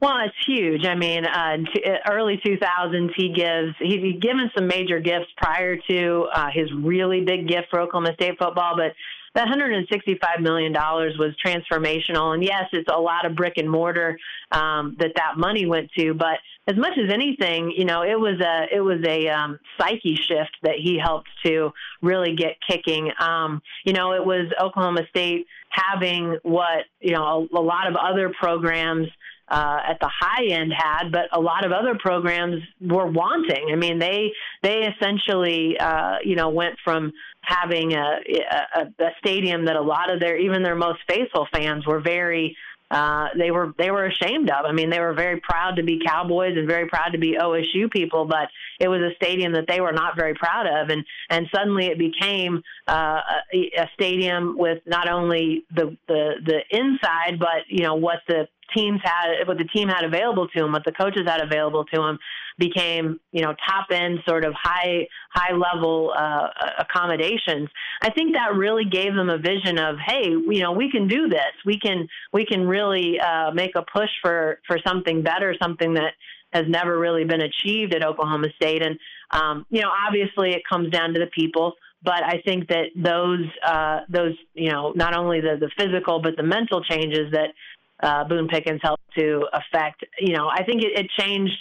Well, 0.00 0.18
it's 0.26 0.34
huge. 0.46 0.84
I 0.84 0.94
mean, 0.94 1.24
uh, 1.24 1.56
uh, 1.86 2.10
early 2.10 2.38
2000s, 2.44 3.10
he 3.16 3.32
gives 3.32 3.74
he's 3.78 4.20
given 4.20 4.50
some 4.54 4.66
major 4.66 5.00
gifts 5.00 5.28
prior 5.38 5.76
to 5.88 6.28
uh, 6.34 6.48
his 6.52 6.70
really 6.74 7.22
big 7.22 7.48
gift 7.48 7.68
for 7.70 7.80
Oklahoma 7.80 8.12
State 8.14 8.38
football, 8.38 8.76
but 8.76 8.92
that 9.34 9.44
165 9.44 10.40
million 10.40 10.72
dollars 10.72 11.16
was 11.18 11.34
transformational. 11.44 12.34
And 12.34 12.42
yes, 12.42 12.64
it's 12.72 12.90
a 12.92 13.00
lot 13.00 13.24
of 13.24 13.36
brick 13.36 13.54
and 13.56 13.70
mortar 13.70 14.18
um, 14.52 14.96
that 14.98 15.12
that 15.16 15.38
money 15.38 15.66
went 15.66 15.90
to, 15.98 16.12
but 16.12 16.38
as 16.68 16.76
much 16.76 16.98
as 16.98 17.12
anything, 17.12 17.72
you 17.76 17.84
know, 17.84 18.02
it 18.02 18.18
was 18.18 18.40
a 18.40 18.74
it 18.74 18.80
was 18.80 19.02
a 19.06 19.28
um, 19.28 19.58
psyche 19.78 20.16
shift 20.16 20.56
that 20.62 20.74
he 20.82 20.98
helped 21.02 21.28
to 21.44 21.72
really 22.02 22.34
get 22.34 22.56
kicking. 22.68 23.12
Um, 23.20 23.62
you 23.84 23.92
know, 23.92 24.12
it 24.12 24.24
was 24.24 24.52
Oklahoma 24.60 25.02
State 25.08 25.46
having 25.70 26.38
what 26.42 26.84
you 27.00 27.12
know 27.12 27.48
a, 27.52 27.58
a 27.58 27.62
lot 27.62 27.88
of 27.88 27.96
other 27.96 28.32
programs 28.38 29.08
uh, 29.48 29.78
at 29.88 29.98
the 30.00 30.10
high 30.12 30.46
end 30.46 30.72
had, 30.76 31.10
but 31.12 31.28
a 31.32 31.40
lot 31.40 31.64
of 31.64 31.72
other 31.72 31.96
programs 31.98 32.62
were 32.80 33.06
wanting. 33.06 33.68
I 33.72 33.76
mean, 33.76 33.98
they 33.98 34.32
they 34.62 34.88
essentially 34.88 35.76
uh, 35.78 36.16
you 36.24 36.36
know 36.36 36.48
went 36.48 36.76
from 36.84 37.12
having 37.42 37.92
a, 37.92 38.18
a, 38.74 39.04
a 39.04 39.10
stadium 39.18 39.66
that 39.66 39.76
a 39.76 39.82
lot 39.82 40.12
of 40.12 40.18
their 40.20 40.36
even 40.36 40.62
their 40.62 40.74
most 40.74 40.98
faithful 41.08 41.46
fans 41.52 41.86
were 41.86 42.00
very 42.00 42.56
uh, 42.90 43.28
they 43.36 43.50
were 43.50 43.74
they 43.78 43.90
were 43.90 44.06
ashamed 44.06 44.48
of. 44.50 44.64
I 44.64 44.72
mean, 44.72 44.90
they 44.90 45.00
were 45.00 45.14
very 45.14 45.40
proud 45.40 45.76
to 45.76 45.82
be 45.82 46.00
Cowboys 46.04 46.56
and 46.56 46.68
very 46.68 46.86
proud 46.86 47.10
to 47.12 47.18
be 47.18 47.36
OSU 47.40 47.90
people, 47.90 48.26
but 48.26 48.48
it 48.78 48.88
was 48.88 49.00
a 49.00 49.14
stadium 49.16 49.52
that 49.52 49.66
they 49.66 49.80
were 49.80 49.92
not 49.92 50.16
very 50.16 50.34
proud 50.34 50.66
of, 50.66 50.90
and 50.90 51.04
and 51.28 51.48
suddenly 51.52 51.86
it 51.86 51.98
became 51.98 52.62
uh, 52.86 53.20
a, 53.52 53.72
a 53.78 53.90
stadium 53.94 54.56
with 54.56 54.82
not 54.86 55.08
only 55.08 55.64
the 55.74 55.96
the 56.06 56.34
the 56.44 56.60
inside, 56.70 57.38
but 57.38 57.66
you 57.68 57.82
know 57.82 57.96
what 57.96 58.18
the 58.28 58.46
teams 58.74 59.00
had, 59.02 59.46
what 59.46 59.58
the 59.58 59.64
team 59.64 59.88
had 59.88 60.04
available 60.04 60.48
to 60.48 60.60
them, 60.60 60.72
what 60.72 60.84
the 60.84 60.92
coaches 60.92 61.22
had 61.26 61.40
available 61.40 61.84
to 61.84 61.96
them, 61.96 62.18
became 62.58 63.20
you 63.32 63.42
know 63.42 63.54
top 63.66 63.86
end 63.90 64.18
sort 64.26 64.44
of 64.44 64.54
high 64.54 65.06
high 65.30 65.54
level 65.54 66.12
uh, 66.16 66.48
accommodations. 66.78 67.68
I 68.02 68.10
think 68.10 68.34
that 68.34 68.54
really 68.54 68.84
gave 68.84 69.14
them 69.14 69.30
a 69.30 69.38
vision 69.38 69.78
of 69.78 69.96
hey, 70.04 70.28
you 70.28 70.60
know 70.60 70.72
we 70.72 70.90
can 70.90 71.08
do 71.08 71.28
this. 71.28 71.52
We 71.64 71.78
can 71.78 72.08
we 72.32 72.46
can 72.46 72.66
really 72.66 73.18
uh, 73.20 73.50
make 73.52 73.72
a 73.76 73.82
push 73.82 74.10
for 74.22 74.60
for 74.66 74.78
something 74.86 75.22
better, 75.22 75.54
something 75.60 75.94
that 75.94 76.12
has 76.52 76.64
never 76.68 76.98
really 76.98 77.24
been 77.24 77.42
achieved 77.42 77.94
at 77.94 78.04
Oklahoma 78.04 78.48
State. 78.56 78.82
And 78.82 78.98
um, 79.30 79.66
you 79.70 79.82
know 79.82 79.90
obviously 80.06 80.52
it 80.52 80.62
comes 80.68 80.90
down 80.90 81.12
to 81.14 81.20
the 81.20 81.26
people 81.26 81.74
but 82.02 82.22
I 82.22 82.40
think 82.44 82.68
that 82.68 82.90
those 82.94 83.46
uh, 83.66 84.00
those 84.08 84.34
you 84.54 84.70
know 84.70 84.92
not 84.94 85.16
only 85.16 85.40
the 85.40 85.56
the 85.58 85.70
physical 85.76 86.20
but 86.20 86.36
the 86.36 86.42
mental 86.42 86.82
changes 86.82 87.32
that 87.32 87.48
uh, 88.02 88.24
Boone 88.24 88.48
Pickens 88.48 88.80
helped 88.82 89.02
to 89.16 89.46
affect. 89.52 90.04
You 90.20 90.36
know, 90.36 90.48
I 90.48 90.62
think 90.64 90.82
it, 90.82 90.98
it 90.98 91.06
changed 91.18 91.56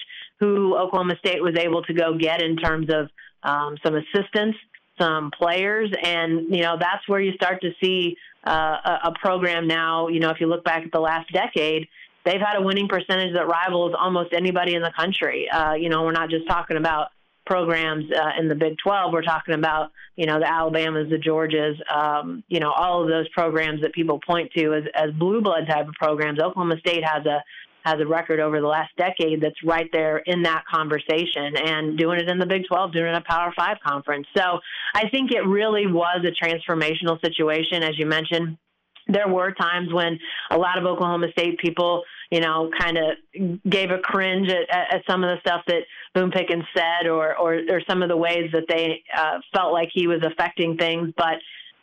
who 0.46 0.78
Oklahoma 0.78 1.16
State 1.20 1.42
was 1.42 1.56
able 1.58 1.84
to 1.84 1.94
go 1.94 2.18
get 2.18 2.42
in 2.42 2.56
terms 2.58 2.90
of 2.90 3.10
um, 3.44 3.78
some 3.84 3.96
assistance, 3.96 4.56
some 5.00 5.32
players, 5.32 5.92
and 6.04 6.54
you 6.56 6.62
know 6.62 6.78
that's 6.80 7.08
where 7.08 7.20
you 7.20 7.34
start 7.34 7.62
to 7.62 7.72
see 7.82 8.18
uh, 8.46 9.00
a, 9.04 9.14
program 9.22 9.68
now. 9.68 10.08
You 10.08 10.20
know, 10.20 10.30
if 10.30 10.40
you 10.40 10.48
look 10.48 10.64
back 10.64 10.84
at 10.84 10.92
the 10.92 11.00
last 11.00 11.32
decade, 11.34 11.88
they've 12.26 12.42
had 12.42 12.58
a 12.58 12.62
winning 12.62 12.88
percentage 12.88 13.34
that 13.34 13.48
rivals 13.48 13.94
almost 14.00 14.34
anybody 14.34 14.76
in 14.76 14.82
the 14.82 14.94
country. 14.96 15.50
Uh, 15.50 15.74
you 15.74 15.90
know, 15.90 16.04
we're 16.04 16.12
not 16.12 16.30
just 16.30 16.48
talking 16.48 16.78
about 16.78 17.10
programs 17.46 18.06
uh, 18.12 18.40
in 18.40 18.48
the 18.48 18.56
Big 18.56 18.78
12. 18.84 19.14
We're 19.14 19.22
talking 19.22 19.54
about, 19.54 19.92
you 20.16 20.26
know, 20.26 20.40
the 20.40 20.52
Alabamas, 20.52 21.10
the 21.10 21.18
Georgias, 21.18 21.76
um, 21.94 22.44
you 22.48 22.60
know, 22.60 22.72
all 22.72 23.04
of 23.04 23.10
those 23.10 23.28
programs 23.30 23.82
that 23.82 23.94
people 23.94 24.20
point 24.26 24.52
to 24.58 24.74
as, 24.74 24.84
as 24.96 25.12
blue 25.12 25.42
blood 25.42 25.68
type 25.70 25.88
of 25.88 25.94
programs. 25.94 26.40
Oklahoma 26.40 26.78
State 26.80 27.04
has 27.04 27.26
a 27.26 27.44
has 27.86 28.00
a 28.02 28.06
record 28.06 28.40
over 28.40 28.60
the 28.60 28.68
last 28.68 28.92
decade 28.98 29.40
that's 29.42 29.64
right 29.64 29.90
there 29.94 30.18
in 30.18 30.42
that 30.44 30.64
conversation 30.70 31.56
and 31.56 31.98
doing 31.98 32.20
it 32.20 32.28
in 32.28 32.40
the 32.40 32.46
Big 32.46 32.64
12, 32.68 32.92
doing 32.92 33.06
it 33.06 33.10
in 33.10 33.16
a 33.16 33.22
Power 33.22 33.54
5 33.56 33.78
conference. 33.86 34.28
So 34.36 34.60
I 34.94 35.08
think 35.10 35.32
it 35.32 35.46
really 35.46 35.88
was 35.88 36.26
a 36.26 36.46
transformational 36.46 37.22
situation, 37.24 37.84
as 37.84 37.98
you 37.98 38.06
mentioned. 38.06 38.58
There 39.08 39.28
were 39.28 39.52
times 39.52 39.94
when 39.94 40.20
a 40.50 40.58
lot 40.58 40.80
of 40.80 40.86
Oklahoma 40.86 41.28
State 41.32 41.60
people 41.60 42.04
you 42.32 42.40
know, 42.40 42.72
kind 42.78 42.98
of 42.98 43.62
gave 43.70 43.92
a 43.92 44.00
cringe 44.00 44.50
at, 44.50 44.96
at, 44.96 45.04
some 45.08 45.24
of 45.24 45.30
the 45.30 45.40
stuff 45.42 45.62
that 45.68 45.84
Boone 46.16 46.32
Pickens 46.32 46.64
said, 46.76 47.08
or 47.08 47.38
or, 47.38 47.62
or 47.70 47.82
some 47.88 48.02
of 48.02 48.10
the 48.10 48.18
ways 48.18 48.50
that 48.52 48.66
they 48.68 49.04
uh, 49.16 49.40
felt 49.54 49.74
like 49.74 49.90
he 49.94 50.08
was 50.08 50.22
affecting 50.26 50.76
things, 50.76 51.14
but 51.16 51.36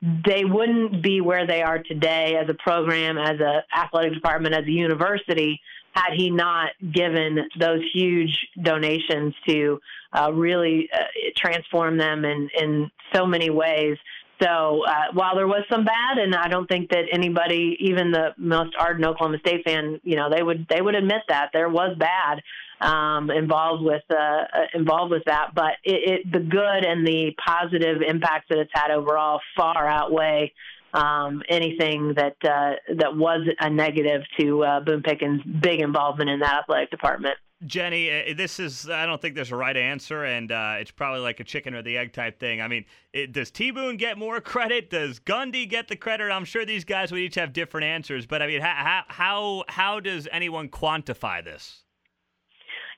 they 0.03 0.45
wouldn't 0.45 1.01
be 1.01 1.21
where 1.21 1.47
they 1.47 1.63
are 1.63 1.79
today 1.79 2.37
as 2.37 2.49
a 2.49 2.55
program, 2.55 3.19
as 3.19 3.39
a 3.39 3.63
athletic 3.77 4.15
department, 4.15 4.55
as 4.55 4.65
a 4.65 4.71
university, 4.71 5.61
had 5.93 6.15
he 6.17 6.31
not 6.31 6.71
given 6.93 7.39
those 7.59 7.81
huge 7.93 8.37
donations 8.61 9.35
to 9.47 9.81
uh, 10.13 10.33
really 10.33 10.89
uh, 10.93 11.05
transform 11.37 11.99
them 11.99 12.25
in 12.25 12.49
in 12.59 12.91
so 13.15 13.27
many 13.27 13.51
ways. 13.51 13.97
So 14.43 14.83
uh, 14.85 15.13
while 15.13 15.37
there 15.37 15.47
was 15.47 15.65
some 15.71 15.85
bad, 15.85 16.19
and 16.19 16.35
I 16.35 16.49
don't 16.49 16.67
think 16.67 16.91
that 16.91 17.05
anybody, 17.13 17.77
even 17.81 18.11
the 18.11 18.31
most 18.37 18.75
ardent 18.77 19.07
Oklahoma 19.07 19.39
State 19.39 19.65
fan, 19.65 20.01
you 20.03 20.17
know, 20.17 20.31
they 20.31 20.43
would 20.43 20.67
they 20.69 20.81
would 20.81 20.97
admit 20.97 21.23
that 21.29 21.51
there 21.53 21.69
was 21.69 21.97
bad 21.97 22.43
um, 22.81 23.31
involved 23.31 23.85
with 23.85 24.03
uh, 24.11 24.17
uh, 24.17 24.47
involved 24.75 25.13
with 25.13 25.23
that. 25.27 25.55
But 25.55 25.75
it, 25.85 26.25
it, 26.25 26.33
the 26.33 26.41
good 26.41 26.85
and 26.85 27.07
the 27.07 27.33
positive 27.45 28.03
impacts 28.07 28.47
that 28.49 28.59
it's 28.59 28.73
had 28.75 28.91
overall 28.91 29.41
far 29.57 29.87
outweigh 29.87 30.53
um, 30.93 31.43
anything 31.49 32.15
that 32.17 32.37
uh, 32.45 32.75
that 32.97 33.17
was 33.17 33.47
a 33.61 33.71
negative 33.71 34.23
to 34.39 34.65
uh, 34.65 34.81
Boone 34.81 35.03
Pickens' 35.03 35.43
big 35.61 35.81
involvement 35.81 36.31
in 36.31 36.41
that 36.41 36.63
athletic 36.63 36.91
department. 36.91 37.37
Jenni, 37.65 38.33
uh, 38.33 38.35
this 38.37 38.59
is, 38.59 38.91
I 38.91 39.07
don't 39.07 39.23
think 39.23 39.37
there's 39.37 39.53
a 39.53 39.57
right 39.57 39.77
answer, 39.77 40.25
and 40.25 40.51
uh, 40.51 40.77
it's 40.79 40.91
probably 40.91 41.21
like 41.21 41.39
a 41.39 41.45
chicken 41.45 41.75
or 41.75 41.83
the 41.83 41.97
egg 41.97 42.13
type 42.13 42.41
thing. 42.41 42.61
I 42.61 42.67
mean, 42.67 42.85
it, 43.13 43.33
does 43.33 43.53
T 43.53 43.71
Boone 43.71 43.97
get 43.97 44.19
more 44.19 44.41
credit? 44.41 44.91
Does 44.91 45.21
Gundy 45.21 45.69
get 45.69 45.87
the 45.87 45.95
credit? 45.95 46.33
I'm 46.33 46.45
sure 46.45 46.65
these 46.65 46.85
guys 46.85 47.13
would 47.13 47.21
each 47.21 47.37
have 47.37 47.53
different 47.53 47.85
answers, 47.85 48.27
but 48.27 48.43
I 48.43 48.49
mean, 48.49 48.61
how, 48.61 49.05
how, 49.07 49.65
how 49.69 50.01
does 50.01 50.27
anyone 50.33 50.69
quantify 50.69 51.45
this? 51.45 51.82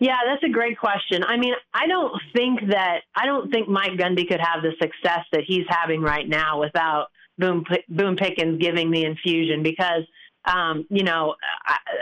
Yeah, 0.01 0.17
that's 0.27 0.43
a 0.43 0.49
great 0.49 0.79
question. 0.79 1.23
I 1.25 1.37
mean, 1.37 1.55
I 1.73 1.87
don't 1.87 2.13
think 2.35 2.61
that 2.71 3.01
I 3.15 3.27
don't 3.27 3.51
think 3.51 3.69
Mike 3.69 3.93
Gundy 3.93 4.27
could 4.29 4.41
have 4.41 4.63
the 4.63 4.73
success 4.81 5.25
that 5.33 5.43
he's 5.47 5.67
having 5.69 6.01
right 6.01 6.29
now 6.29 6.61
without 6.61 7.09
Boone 7.39 7.65
Boone 7.89 8.17
Pickens 8.17 8.61
giving 8.61 8.91
the 8.91 9.05
infusion 9.05 9.63
because 9.63 10.03
um, 10.45 10.87
you 10.91 11.05
know 11.05 11.35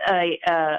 a, 0.08 0.38
a 0.46 0.76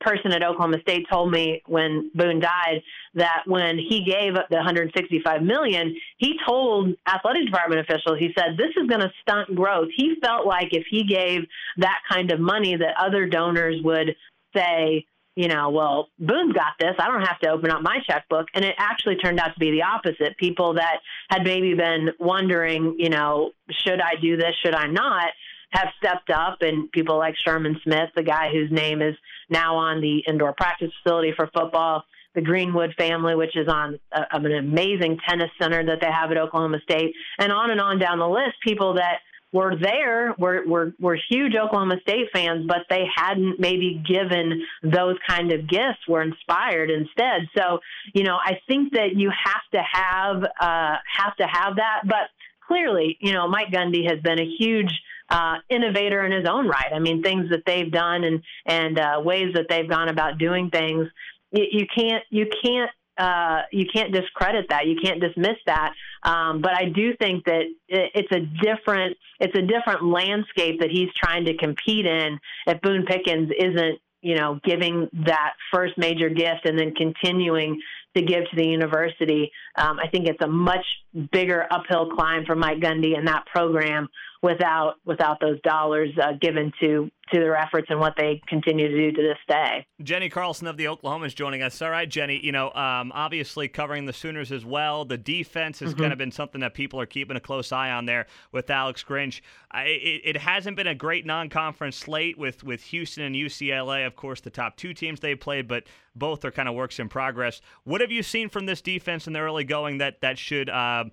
person 0.00 0.32
at 0.32 0.42
Oklahoma 0.42 0.78
State 0.82 1.06
told 1.10 1.32
me 1.32 1.62
when 1.66 2.10
Boone 2.14 2.40
died 2.40 2.82
that 3.14 3.42
when 3.46 3.78
he 3.78 4.04
gave 4.04 4.34
up 4.34 4.48
the 4.50 4.56
165 4.56 5.42
million, 5.42 5.96
he 6.18 6.38
told 6.46 6.94
athletic 7.08 7.46
department 7.46 7.80
officials, 7.80 8.18
he 8.18 8.32
said, 8.36 8.56
"This 8.56 8.70
is 8.76 8.88
going 8.88 9.00
to 9.00 9.12
stunt 9.22 9.54
growth." 9.54 9.88
He 9.96 10.16
felt 10.22 10.46
like 10.46 10.68
if 10.72 10.84
he 10.90 11.04
gave 11.04 11.46
that 11.78 12.00
kind 12.10 12.30
of 12.30 12.40
money, 12.40 12.76
that 12.76 12.94
other 12.98 13.26
donors 13.26 13.80
would 13.82 14.14
say, 14.54 15.06
you 15.36 15.48
know, 15.48 15.68
well, 15.68 16.08
Boone's 16.18 16.54
got 16.54 16.72
this. 16.80 16.94
I 16.98 17.06
don't 17.06 17.20
have 17.20 17.38
to 17.40 17.50
open 17.50 17.70
up 17.70 17.82
my 17.82 17.98
checkbook. 18.08 18.46
And 18.54 18.64
it 18.64 18.74
actually 18.78 19.16
turned 19.16 19.38
out 19.38 19.52
to 19.52 19.60
be 19.60 19.70
the 19.70 19.82
opposite. 19.82 20.36
People 20.38 20.74
that 20.74 21.00
had 21.28 21.44
maybe 21.44 21.74
been 21.74 22.08
wondering, 22.18 22.96
you 22.98 23.10
know, 23.10 23.50
should 23.86 24.00
I 24.00 24.14
do 24.20 24.36
this? 24.36 24.54
Should 24.64 24.74
I 24.74 24.86
not? 24.86 25.28
Have 25.70 25.88
stepped 25.98 26.30
up, 26.30 26.58
and 26.62 26.90
people 26.92 27.18
like 27.18 27.34
Sherman 27.44 27.78
Smith, 27.82 28.08
the 28.14 28.22
guy 28.22 28.50
whose 28.50 28.70
name 28.70 29.02
is 29.02 29.14
now 29.50 29.76
on 29.76 30.00
the 30.00 30.20
indoor 30.26 30.54
practice 30.54 30.90
facility 31.02 31.32
for 31.36 31.50
football, 31.52 32.04
the 32.34 32.40
Greenwood 32.40 32.94
family, 32.96 33.34
which 33.34 33.56
is 33.56 33.68
on 33.68 33.98
a, 34.12 34.22
an 34.32 34.52
amazing 34.52 35.18
tennis 35.28 35.50
center 35.60 35.84
that 35.84 35.98
they 36.00 36.10
have 36.10 36.30
at 36.30 36.38
Oklahoma 36.38 36.78
State, 36.82 37.14
and 37.38 37.52
on 37.52 37.70
and 37.70 37.80
on 37.80 37.98
down 37.98 38.20
the 38.20 38.28
list. 38.28 38.54
People 38.64 38.94
that 38.94 39.18
were 39.56 39.74
there, 39.90 40.34
were, 40.38 40.58
were, 40.66 40.92
were 41.00 41.18
huge 41.30 41.54
Oklahoma 41.56 41.96
State 42.02 42.28
fans, 42.32 42.66
but 42.66 42.82
they 42.90 43.04
hadn't 43.16 43.58
maybe 43.58 44.02
given 44.06 44.46
those 44.82 45.16
kind 45.26 45.50
of 45.54 45.66
gifts, 45.66 46.02
were 46.06 46.22
inspired 46.30 46.90
instead. 46.90 47.48
So, 47.56 47.64
you 48.12 48.24
know, 48.24 48.36
I 48.36 48.60
think 48.68 48.92
that 48.92 49.10
you 49.14 49.30
have 49.30 49.66
to 49.72 49.82
have, 50.02 50.36
uh, 50.68 50.96
have 51.20 51.34
to 51.40 51.46
have 51.46 51.76
that. 51.76 52.02
But 52.04 52.26
clearly, 52.68 53.16
you 53.20 53.32
know, 53.32 53.48
Mike 53.48 53.70
Gundy 53.72 54.02
has 54.10 54.20
been 54.20 54.38
a 54.38 54.50
huge 54.58 54.92
uh, 55.30 55.56
innovator 55.70 56.20
in 56.26 56.32
his 56.32 56.46
own 56.46 56.68
right. 56.68 56.92
I 56.94 56.98
mean, 56.98 57.22
things 57.22 57.48
that 57.50 57.62
they've 57.66 57.90
done 57.90 58.24
and, 58.24 58.42
and 58.66 58.98
uh, 58.98 59.20
ways 59.24 59.54
that 59.54 59.66
they've 59.70 59.88
gone 59.88 60.08
about 60.08 60.38
doing 60.38 60.70
things. 60.70 61.08
You, 61.50 61.64
you 61.78 61.86
can't, 61.96 62.24
you 62.30 62.46
can't 62.62 62.90
uh, 63.18 63.62
you 63.72 63.86
can't 63.92 64.12
discredit 64.12 64.66
that. 64.68 64.86
You 64.86 64.96
can't 65.02 65.20
dismiss 65.20 65.56
that. 65.66 65.94
Um, 66.22 66.60
but 66.60 66.72
I 66.74 66.86
do 66.86 67.14
think 67.16 67.44
that 67.44 67.62
it's 67.88 68.32
a 68.32 68.40
different 68.40 69.16
it's 69.40 69.56
a 69.56 69.62
different 69.62 70.04
landscape 70.04 70.80
that 70.80 70.90
he's 70.90 71.08
trying 71.16 71.44
to 71.46 71.56
compete 71.56 72.06
in. 72.06 72.38
If 72.66 72.80
Boone 72.80 73.06
Pickens 73.06 73.50
isn't 73.58 74.00
you 74.22 74.36
know 74.36 74.60
giving 74.64 75.08
that 75.26 75.54
first 75.72 75.96
major 75.96 76.28
gift 76.28 76.64
and 76.64 76.78
then 76.78 76.94
continuing 76.94 77.80
to 78.14 78.22
give 78.22 78.48
to 78.50 78.56
the 78.56 78.66
university, 78.66 79.52
um, 79.76 79.98
I 79.98 80.08
think 80.08 80.26
it's 80.26 80.42
a 80.42 80.48
much 80.48 80.84
bigger 81.32 81.66
uphill 81.70 82.10
climb 82.10 82.44
for 82.44 82.54
Mike 82.54 82.80
Gundy 82.80 83.16
and 83.16 83.28
that 83.28 83.46
program 83.46 84.08
without 84.46 84.94
without 85.04 85.40
those 85.40 85.60
dollars 85.62 86.10
uh, 86.22 86.32
given 86.40 86.72
to 86.80 87.10
to 87.32 87.40
their 87.40 87.56
efforts 87.56 87.88
and 87.90 87.98
what 87.98 88.14
they 88.16 88.40
continue 88.46 88.88
to 88.88 88.96
do 88.96 89.16
to 89.16 89.20
this 89.20 89.38
day. 89.48 89.84
Jenni 90.00 90.30
Carlson 90.30 90.68
of 90.68 90.76
the 90.76 90.84
Oklahoman 90.84 91.26
is 91.26 91.34
joining 91.34 91.60
us. 91.60 91.82
All 91.82 91.90
right, 91.90 92.08
Jenni. 92.08 92.40
you 92.40 92.52
know, 92.52 92.70
um, 92.72 93.10
obviously 93.12 93.66
covering 93.66 94.04
the 94.04 94.12
Sooners 94.12 94.52
as 94.52 94.64
well. 94.64 95.04
The 95.04 95.18
defense 95.18 95.80
has 95.80 95.90
mm-hmm. 95.90 96.02
kind 96.02 96.12
of 96.12 96.18
been 96.18 96.30
something 96.30 96.60
that 96.60 96.74
people 96.74 97.00
are 97.00 97.06
keeping 97.06 97.36
a 97.36 97.40
close 97.40 97.72
eye 97.72 97.90
on 97.90 98.06
there 98.06 98.26
with 98.52 98.70
Alex 98.70 99.02
Grinch. 99.02 99.40
I, 99.72 99.86
it, 99.86 100.20
it, 100.24 100.36
hasn't 100.36 100.76
been 100.76 100.86
a 100.86 100.94
great 100.94 101.26
non-conference 101.26 101.96
slate 101.96 102.38
with 102.38 102.62
with 102.62 102.80
Houston 102.84 103.24
and 103.24 103.34
UCLA, 103.34 104.06
of 104.06 104.14
course, 104.14 104.40
the 104.40 104.50
top 104.50 104.76
two 104.76 104.94
teams 104.94 105.18
they 105.18 105.34
played, 105.34 105.66
but 105.66 105.82
both 106.14 106.44
are 106.44 106.52
kind 106.52 106.68
of 106.68 106.76
works 106.76 107.00
in 107.00 107.08
progress. 107.08 107.60
What 107.82 108.00
have 108.00 108.12
you 108.12 108.22
seen 108.22 108.48
from 108.48 108.66
this 108.66 108.80
defense 108.80 109.26
in 109.26 109.32
the 109.32 109.40
early 109.40 109.64
going 109.64 109.98
that 109.98 110.20
that 110.20 110.38
should 110.38 110.70
uh, 110.70 111.06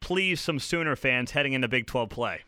please 0.00 0.40
some 0.40 0.58
Sooner 0.58 0.96
fans 0.96 1.32
heading 1.32 1.52
into 1.52 1.68
Big 1.68 1.86
12 1.86 2.08
play? 2.08 2.40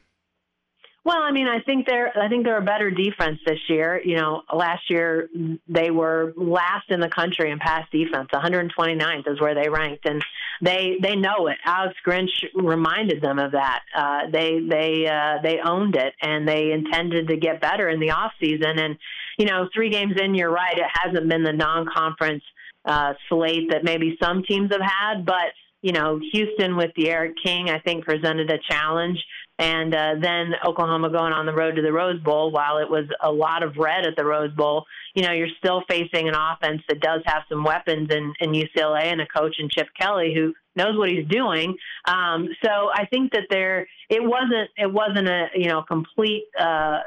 Well, 1.04 1.20
I 1.20 1.32
mean, 1.32 1.48
I 1.48 1.60
think 1.60 1.86
they're 1.86 2.16
I 2.16 2.28
think 2.28 2.44
they're 2.44 2.58
a 2.58 2.64
better 2.64 2.90
defense 2.90 3.40
this 3.44 3.58
year. 3.68 4.00
You 4.04 4.16
know, 4.16 4.42
last 4.54 4.88
year 4.88 5.28
they 5.66 5.90
were 5.90 6.32
last 6.36 6.90
in 6.90 7.00
the 7.00 7.08
country 7.08 7.50
in 7.50 7.58
pass 7.58 7.86
defense. 7.90 8.28
129th 8.32 9.28
is 9.28 9.40
where 9.40 9.54
they 9.54 9.68
ranked, 9.68 10.08
and 10.08 10.22
they 10.60 10.98
they 11.02 11.16
know 11.16 11.48
it. 11.48 11.58
Alex 11.64 11.96
Grinch 12.06 12.30
reminded 12.54 13.20
them 13.20 13.40
of 13.40 13.52
that. 13.52 13.80
Uh, 13.96 14.30
they 14.30 14.60
they 14.60 15.08
uh, 15.08 15.42
they 15.42 15.58
owned 15.58 15.96
it, 15.96 16.14
and 16.22 16.46
they 16.46 16.70
intended 16.70 17.28
to 17.28 17.36
get 17.36 17.60
better 17.60 17.88
in 17.88 17.98
the 17.98 18.12
off 18.12 18.32
season. 18.40 18.78
And 18.78 18.96
you 19.38 19.46
know, 19.46 19.68
three 19.74 19.90
games 19.90 20.14
in, 20.22 20.36
you're 20.36 20.52
right. 20.52 20.78
It 20.78 20.84
hasn't 20.92 21.28
been 21.28 21.42
the 21.42 21.52
non-conference 21.52 22.44
uh, 22.84 23.14
slate 23.28 23.70
that 23.70 23.82
maybe 23.82 24.16
some 24.22 24.44
teams 24.44 24.70
have 24.70 24.80
had, 24.80 25.26
but 25.26 25.50
you 25.80 25.90
know, 25.90 26.20
Houston 26.32 26.76
with 26.76 26.92
D'Eriq 26.94 27.34
King, 27.44 27.68
I 27.68 27.80
think, 27.80 28.04
presented 28.04 28.50
a 28.50 28.58
challenge 28.70 29.18
and 29.62 29.94
uh, 29.94 30.14
then 30.20 30.54
Oklahoma 30.66 31.08
going 31.08 31.32
on 31.32 31.46
the 31.46 31.54
road 31.54 31.76
to 31.76 31.82
the 31.82 31.92
Rose 31.92 32.20
Bowl. 32.20 32.50
While 32.50 32.78
it 32.78 32.90
was 32.90 33.04
a 33.22 33.30
lot 33.30 33.62
of 33.62 33.76
red 33.76 34.04
at 34.04 34.16
the 34.16 34.24
Rose 34.24 34.52
Bowl, 34.52 34.86
you 35.14 35.22
know 35.22 35.30
you're 35.30 35.54
still 35.58 35.84
facing 35.88 36.28
an 36.28 36.34
offense 36.34 36.82
that 36.88 37.00
does 37.00 37.20
have 37.26 37.44
some 37.48 37.62
weapons 37.62 38.08
in, 38.10 38.34
in 38.40 38.50
UCLA 38.50 39.04
and 39.04 39.20
a 39.20 39.26
coach 39.26 39.54
in 39.60 39.68
Chip 39.68 39.86
Kelly 39.98 40.34
who 40.34 40.52
knows 40.74 40.98
what 40.98 41.10
he's 41.10 41.28
doing. 41.28 41.76
Um, 42.06 42.48
so 42.64 42.90
I 42.92 43.06
think 43.06 43.32
that 43.32 43.44
there 43.50 43.86
it 44.10 44.20
wasn't 44.20 44.68
it 44.76 44.92
wasn't 44.92 45.28
a 45.28 45.46
you 45.54 45.68
know 45.68 45.82
complete 45.82 46.46
uh, 46.58 46.98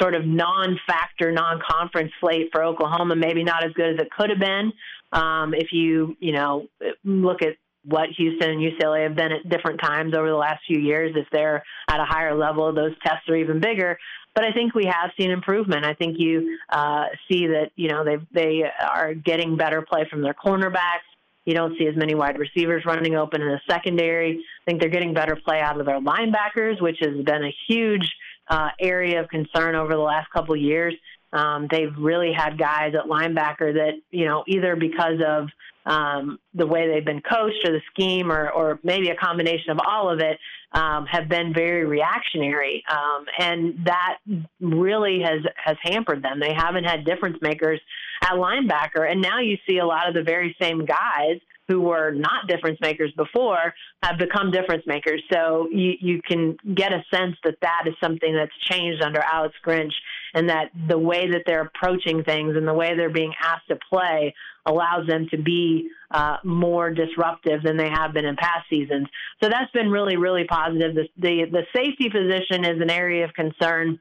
sort 0.00 0.16
of 0.16 0.26
non-factor 0.26 1.30
non-conference 1.30 2.10
slate 2.20 2.48
for 2.50 2.64
Oklahoma. 2.64 3.14
Maybe 3.14 3.44
not 3.44 3.64
as 3.64 3.72
good 3.74 3.94
as 3.94 4.00
it 4.00 4.10
could 4.10 4.30
have 4.30 4.40
been. 4.40 4.72
Um, 5.12 5.54
if 5.54 5.68
you 5.70 6.16
you 6.18 6.32
know 6.32 6.66
look 7.04 7.42
at 7.42 7.54
what 7.84 8.08
Houston 8.16 8.50
and 8.50 8.60
UCLA 8.60 9.04
have 9.04 9.16
been 9.16 9.32
at 9.32 9.48
different 9.48 9.80
times 9.80 10.14
over 10.14 10.28
the 10.28 10.36
last 10.36 10.60
few 10.66 10.78
years. 10.78 11.14
If 11.16 11.26
they're 11.32 11.62
at 11.88 12.00
a 12.00 12.04
higher 12.04 12.34
level, 12.34 12.72
those 12.72 12.92
tests 13.04 13.28
are 13.28 13.36
even 13.36 13.60
bigger. 13.60 13.98
But 14.34 14.44
I 14.44 14.52
think 14.52 14.74
we 14.74 14.86
have 14.86 15.10
seen 15.18 15.30
improvement. 15.30 15.84
I 15.84 15.94
think 15.94 16.16
you 16.18 16.58
uh, 16.70 17.06
see 17.30 17.48
that 17.48 17.70
you 17.76 17.88
know 17.88 18.04
they 18.04 18.16
they 18.32 18.62
are 18.80 19.14
getting 19.14 19.56
better 19.56 19.82
play 19.82 20.06
from 20.10 20.22
their 20.22 20.34
cornerbacks. 20.34 21.08
You 21.44 21.54
don't 21.54 21.76
see 21.76 21.86
as 21.86 21.96
many 21.96 22.14
wide 22.14 22.38
receivers 22.38 22.84
running 22.86 23.16
open 23.16 23.42
in 23.42 23.48
the 23.48 23.60
secondary. 23.68 24.38
I 24.38 24.70
think 24.70 24.80
they're 24.80 24.90
getting 24.90 25.12
better 25.12 25.36
play 25.36 25.60
out 25.60 25.78
of 25.78 25.86
their 25.86 26.00
linebackers, 26.00 26.80
which 26.80 26.98
has 27.00 27.24
been 27.24 27.44
a 27.44 27.54
huge 27.68 28.14
uh, 28.48 28.68
area 28.78 29.20
of 29.20 29.28
concern 29.28 29.74
over 29.74 29.92
the 29.92 29.98
last 29.98 30.30
couple 30.30 30.54
of 30.54 30.60
years. 30.60 30.94
Um, 31.32 31.66
they've 31.70 31.94
really 31.98 32.32
had 32.32 32.58
guys 32.58 32.94
at 32.94 33.06
linebacker 33.06 33.72
that, 33.74 33.94
you 34.10 34.26
know, 34.26 34.44
either 34.46 34.76
because 34.76 35.20
of 35.26 35.48
um, 35.86 36.38
the 36.54 36.66
way 36.66 36.88
they've 36.88 37.04
been 37.04 37.22
coached 37.22 37.66
or 37.66 37.72
the 37.72 37.80
scheme 37.90 38.30
or, 38.30 38.50
or 38.50 38.78
maybe 38.82 39.08
a 39.08 39.16
combination 39.16 39.70
of 39.70 39.80
all 39.86 40.10
of 40.10 40.20
it, 40.20 40.38
um, 40.72 41.06
have 41.06 41.28
been 41.28 41.52
very 41.52 41.84
reactionary. 41.84 42.84
Um, 42.90 43.24
and 43.38 43.84
that 43.84 44.18
really 44.60 45.20
has, 45.22 45.40
has 45.56 45.76
hampered 45.82 46.22
them. 46.22 46.38
They 46.38 46.54
haven't 46.54 46.84
had 46.84 47.04
difference 47.04 47.38
makers 47.42 47.80
at 48.22 48.32
linebacker. 48.32 49.10
And 49.10 49.20
now 49.20 49.40
you 49.40 49.56
see 49.68 49.78
a 49.78 49.86
lot 49.86 50.08
of 50.08 50.14
the 50.14 50.22
very 50.22 50.56
same 50.60 50.84
guys 50.84 51.40
who 51.72 51.80
were 51.80 52.10
not 52.10 52.46
difference 52.48 52.78
makers 52.82 53.12
before 53.16 53.72
have 54.02 54.18
become 54.18 54.50
difference 54.50 54.84
makers. 54.86 55.22
So 55.32 55.68
you, 55.70 55.94
you 56.00 56.20
can 56.22 56.56
get 56.74 56.92
a 56.92 57.02
sense 57.10 57.36
that 57.44 57.56
that 57.62 57.84
is 57.86 57.94
something 58.02 58.34
that's 58.34 58.52
changed 58.70 59.02
under 59.02 59.20
Alex 59.20 59.54
Grinch 59.66 59.92
and 60.34 60.50
that 60.50 60.70
the 60.88 60.98
way 60.98 61.30
that 61.30 61.44
they're 61.46 61.62
approaching 61.62 62.24
things 62.24 62.56
and 62.56 62.68
the 62.68 62.74
way 62.74 62.94
they're 62.94 63.10
being 63.10 63.32
asked 63.42 63.68
to 63.68 63.78
play 63.90 64.34
allows 64.66 65.06
them 65.06 65.28
to 65.30 65.38
be 65.38 65.88
uh, 66.10 66.36
more 66.44 66.90
disruptive 66.90 67.62
than 67.62 67.76
they 67.78 67.88
have 67.88 68.12
been 68.12 68.26
in 68.26 68.36
past 68.36 68.68
seasons. 68.68 69.08
So 69.42 69.48
that's 69.48 69.72
been 69.72 69.90
really, 69.90 70.16
really 70.16 70.44
positive. 70.44 70.94
The, 70.94 71.08
the, 71.16 71.44
the 71.50 71.62
safety 71.74 72.10
position 72.10 72.64
is 72.64 72.80
an 72.82 72.90
area 72.90 73.24
of 73.24 73.32
concern 73.32 73.98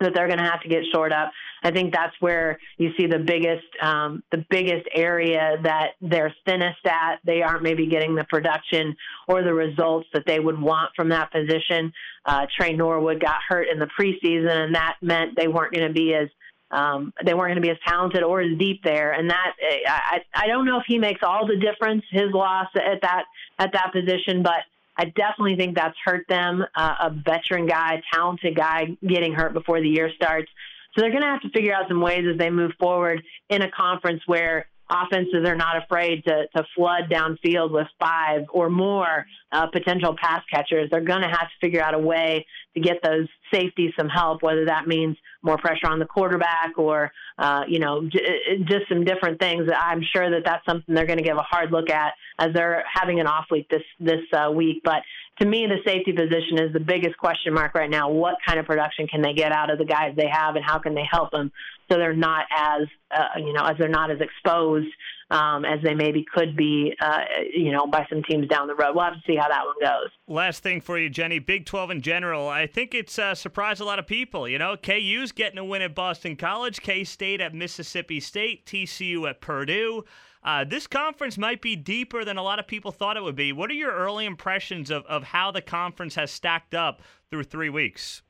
that 0.00 0.12
they're 0.14 0.26
going 0.26 0.38
to 0.38 0.44
have 0.44 0.60
to 0.62 0.68
get 0.68 0.82
shored 0.92 1.12
up. 1.12 1.30
I 1.62 1.70
think 1.70 1.92
that's 1.92 2.14
where 2.20 2.58
you 2.78 2.90
see 2.96 3.06
the 3.06 3.18
biggest 3.18 3.64
um, 3.80 4.22
the 4.30 4.44
biggest 4.50 4.86
area 4.94 5.56
that 5.62 5.92
they're 6.00 6.34
thinnest 6.44 6.84
at. 6.84 7.16
They 7.24 7.42
aren't 7.42 7.62
maybe 7.62 7.86
getting 7.86 8.14
the 8.14 8.24
production 8.24 8.96
or 9.28 9.42
the 9.42 9.54
results 9.54 10.08
that 10.12 10.24
they 10.26 10.40
would 10.40 10.60
want 10.60 10.90
from 10.94 11.08
that 11.10 11.32
position. 11.32 11.92
Uh, 12.26 12.46
Tre 12.56 12.72
Norwood 12.72 13.20
got 13.20 13.36
hurt 13.48 13.68
in 13.68 13.78
the 13.78 13.88
preseason, 13.98 14.64
and 14.64 14.74
that 14.74 14.96
meant 15.00 15.36
they 15.36 15.48
weren't 15.48 15.72
going 15.72 15.86
to 15.86 15.94
be 15.94 16.14
as 16.14 16.28
um, 16.70 17.12
they 17.24 17.34
weren't 17.34 17.50
going 17.50 17.62
to 17.62 17.62
be 17.62 17.70
as 17.70 17.78
talented 17.86 18.22
or 18.22 18.40
as 18.40 18.58
deep 18.58 18.82
there, 18.82 19.12
and 19.12 19.30
that 19.30 19.52
I, 19.86 20.22
I 20.34 20.46
don't 20.48 20.64
know 20.64 20.78
if 20.78 20.84
he 20.86 20.98
makes 20.98 21.20
all 21.22 21.46
the 21.46 21.56
difference 21.56 22.02
his 22.10 22.32
loss 22.32 22.66
at 22.74 23.00
that 23.02 23.24
at 23.58 23.72
that 23.72 23.92
position, 23.92 24.42
but 24.42 24.64
I 24.96 25.06
definitely 25.06 25.56
think 25.56 25.76
that's 25.76 25.96
hurt 26.04 26.26
them. 26.28 26.64
Uh, 26.74 26.94
a 27.00 27.10
veteran 27.10 27.66
guy, 27.66 28.02
talented 28.12 28.54
guy, 28.54 28.96
getting 29.06 29.32
hurt 29.32 29.52
before 29.52 29.80
the 29.80 29.88
year 29.88 30.10
starts. 30.14 30.50
So 30.94 31.00
they're 31.00 31.10
going 31.10 31.22
to 31.22 31.28
have 31.28 31.40
to 31.40 31.50
figure 31.50 31.74
out 31.74 31.88
some 31.88 32.00
ways 32.00 32.24
as 32.30 32.38
they 32.38 32.50
move 32.50 32.72
forward 32.78 33.22
in 33.50 33.62
a 33.62 33.70
conference 33.70 34.22
where 34.26 34.66
offenses 34.90 35.46
are 35.46 35.56
not 35.56 35.82
afraid 35.82 36.24
to, 36.24 36.46
to 36.54 36.64
flood 36.76 37.04
downfield 37.10 37.70
with 37.70 37.86
five 37.98 38.42
or 38.52 38.68
more 38.68 39.26
uh, 39.52 39.66
potential 39.68 40.14
pass 40.20 40.42
catchers. 40.52 40.88
They're 40.90 41.00
going 41.00 41.22
to 41.22 41.28
have 41.28 41.48
to 41.48 41.54
figure 41.60 41.82
out 41.82 41.94
a 41.94 41.98
way 41.98 42.46
to 42.74 42.80
get 42.80 42.98
those 43.02 43.28
safeties 43.52 43.92
some 43.98 44.08
help, 44.08 44.42
whether 44.42 44.66
that 44.66 44.86
means 44.86 45.16
more 45.42 45.56
pressure 45.58 45.86
on 45.86 45.98
the 45.98 46.06
quarterback 46.06 46.76
or, 46.76 47.12
uh, 47.38 47.62
you 47.68 47.78
know, 47.78 48.06
j- 48.08 48.58
just 48.64 48.88
some 48.88 49.04
different 49.04 49.38
things. 49.38 49.68
I'm 49.74 50.02
sure 50.14 50.30
that 50.30 50.42
that's 50.44 50.64
something 50.66 50.94
they're 50.94 51.06
going 51.06 51.18
to 51.18 51.24
give 51.24 51.36
a 51.36 51.42
hard 51.42 51.70
look 51.70 51.90
at 51.90 52.14
as 52.38 52.48
they're 52.52 52.84
having 52.92 53.20
an 53.20 53.26
off 53.26 53.46
week 53.50 53.68
this 53.68 53.82
this 54.00 54.22
uh, 54.32 54.50
week. 54.50 54.82
But 54.84 55.02
to 55.40 55.46
me, 55.46 55.66
the 55.66 55.78
safety 55.84 56.12
position 56.12 56.58
is 56.58 56.72
the 56.72 56.80
biggest 56.80 57.16
question 57.18 57.54
mark 57.54 57.74
right 57.74 57.90
now. 57.90 58.10
What 58.10 58.36
kind 58.46 58.58
of 58.58 58.66
production 58.66 59.06
can 59.06 59.22
they 59.22 59.34
get 59.34 59.52
out 59.52 59.70
of 59.70 59.78
the 59.78 59.84
guys 59.84 60.14
they 60.16 60.28
have, 60.28 60.56
and 60.56 60.64
how 60.64 60.78
can 60.78 60.94
they 60.94 61.06
help 61.10 61.30
them 61.30 61.52
so 61.90 61.98
they're 61.98 62.14
not 62.14 62.46
as 62.56 62.82
uh, 63.16 63.38
you 63.38 63.52
know 63.52 63.64
as 63.64 63.76
they're 63.78 63.88
not 63.88 64.10
as 64.10 64.20
exposed 64.20 64.88
um, 65.30 65.64
as 65.64 65.80
they 65.82 65.94
maybe 65.94 66.24
could 66.32 66.56
be, 66.56 66.94
uh, 67.00 67.20
you 67.52 67.72
know, 67.72 67.86
by 67.86 68.06
some 68.08 68.22
teams 68.22 68.48
down 68.48 68.66
the 68.66 68.74
road. 68.74 68.94
We'll 68.94 69.04
have 69.04 69.14
to 69.14 69.22
see 69.26 69.36
how 69.36 69.48
that 69.48 69.64
one 69.64 69.76
goes. 69.80 70.10
Last 70.28 70.62
thing 70.62 70.80
for 70.80 70.98
you, 70.98 71.10
Jenni. 71.10 71.44
Big 71.44 71.66
12 71.66 71.90
in 71.90 72.02
general. 72.02 72.48
I 72.48 72.66
think 72.66 72.94
it's 72.94 73.18
uh, 73.18 73.34
surprised 73.34 73.80
a 73.80 73.84
lot 73.84 73.98
of 73.98 74.06
people. 74.06 74.48
You 74.48 74.58
know, 74.58 74.76
KU's 74.76 75.32
getting 75.32 75.58
a 75.58 75.64
win 75.64 75.82
at 75.82 75.94
Boston 75.94 76.36
College, 76.36 76.80
K 76.80 77.04
State 77.04 77.40
at 77.40 77.54
Mississippi 77.54 78.20
State, 78.20 78.66
TCU 78.66 79.28
at 79.28 79.40
Purdue. 79.40 80.04
Uh, 80.42 80.62
this 80.62 80.86
conference 80.86 81.38
might 81.38 81.62
be 81.62 81.74
deeper 81.74 82.22
than 82.22 82.36
a 82.36 82.42
lot 82.42 82.58
of 82.58 82.66
people 82.66 82.92
thought 82.92 83.16
it 83.16 83.22
would 83.22 83.34
be. 83.34 83.50
What 83.50 83.70
are 83.70 83.74
your 83.74 83.92
early 83.92 84.26
impressions 84.26 84.90
of, 84.90 85.04
of 85.06 85.24
how 85.24 85.50
the 85.50 85.62
conference 85.62 86.16
has 86.16 86.30
stacked 86.30 86.74
up 86.74 87.00
through 87.30 87.44
three 87.44 87.70
weeks? 87.70 88.22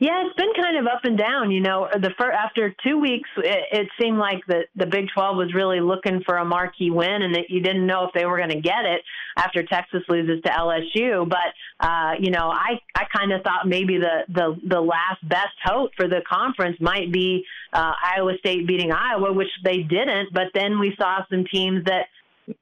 Yeah, 0.00 0.24
it's 0.24 0.36
been 0.36 0.52
kind 0.54 0.78
of 0.78 0.86
up 0.86 1.00
and 1.02 1.18
down. 1.18 1.50
You 1.50 1.60
know, 1.60 1.88
the 1.92 2.10
first, 2.16 2.32
after 2.32 2.72
two 2.86 2.98
weeks, 3.00 3.28
it, 3.36 3.64
it 3.72 3.88
seemed 4.00 4.18
like 4.18 4.46
the 4.46 4.62
the 4.76 4.86
Big 4.86 5.06
Twelve 5.12 5.36
was 5.36 5.52
really 5.52 5.80
looking 5.80 6.22
for 6.24 6.36
a 6.36 6.44
marquee 6.44 6.90
win, 6.90 7.22
and 7.22 7.34
that 7.34 7.50
you 7.50 7.60
didn't 7.60 7.84
know 7.84 8.04
if 8.04 8.12
they 8.14 8.24
were 8.24 8.36
going 8.36 8.50
to 8.50 8.60
get 8.60 8.84
it 8.84 9.02
after 9.36 9.64
Texas 9.64 10.02
loses 10.08 10.40
to 10.42 10.50
LSU. 10.50 11.28
But 11.28 11.84
uh, 11.84 12.12
you 12.20 12.30
know, 12.30 12.48
I 12.48 12.78
I 12.94 13.06
kind 13.12 13.32
of 13.32 13.42
thought 13.42 13.66
maybe 13.66 13.98
the 13.98 14.22
the 14.32 14.56
the 14.68 14.80
last 14.80 15.28
best 15.28 15.58
hope 15.64 15.90
for 15.96 16.06
the 16.06 16.20
conference 16.30 16.76
might 16.80 17.12
be 17.12 17.44
uh, 17.72 17.92
Iowa 18.16 18.34
State 18.38 18.68
beating 18.68 18.92
Iowa, 18.92 19.32
which 19.32 19.50
they 19.64 19.78
didn't. 19.78 20.32
But 20.32 20.52
then 20.54 20.78
we 20.78 20.94
saw 20.96 21.24
some 21.28 21.44
teams 21.52 21.84
that 21.86 22.06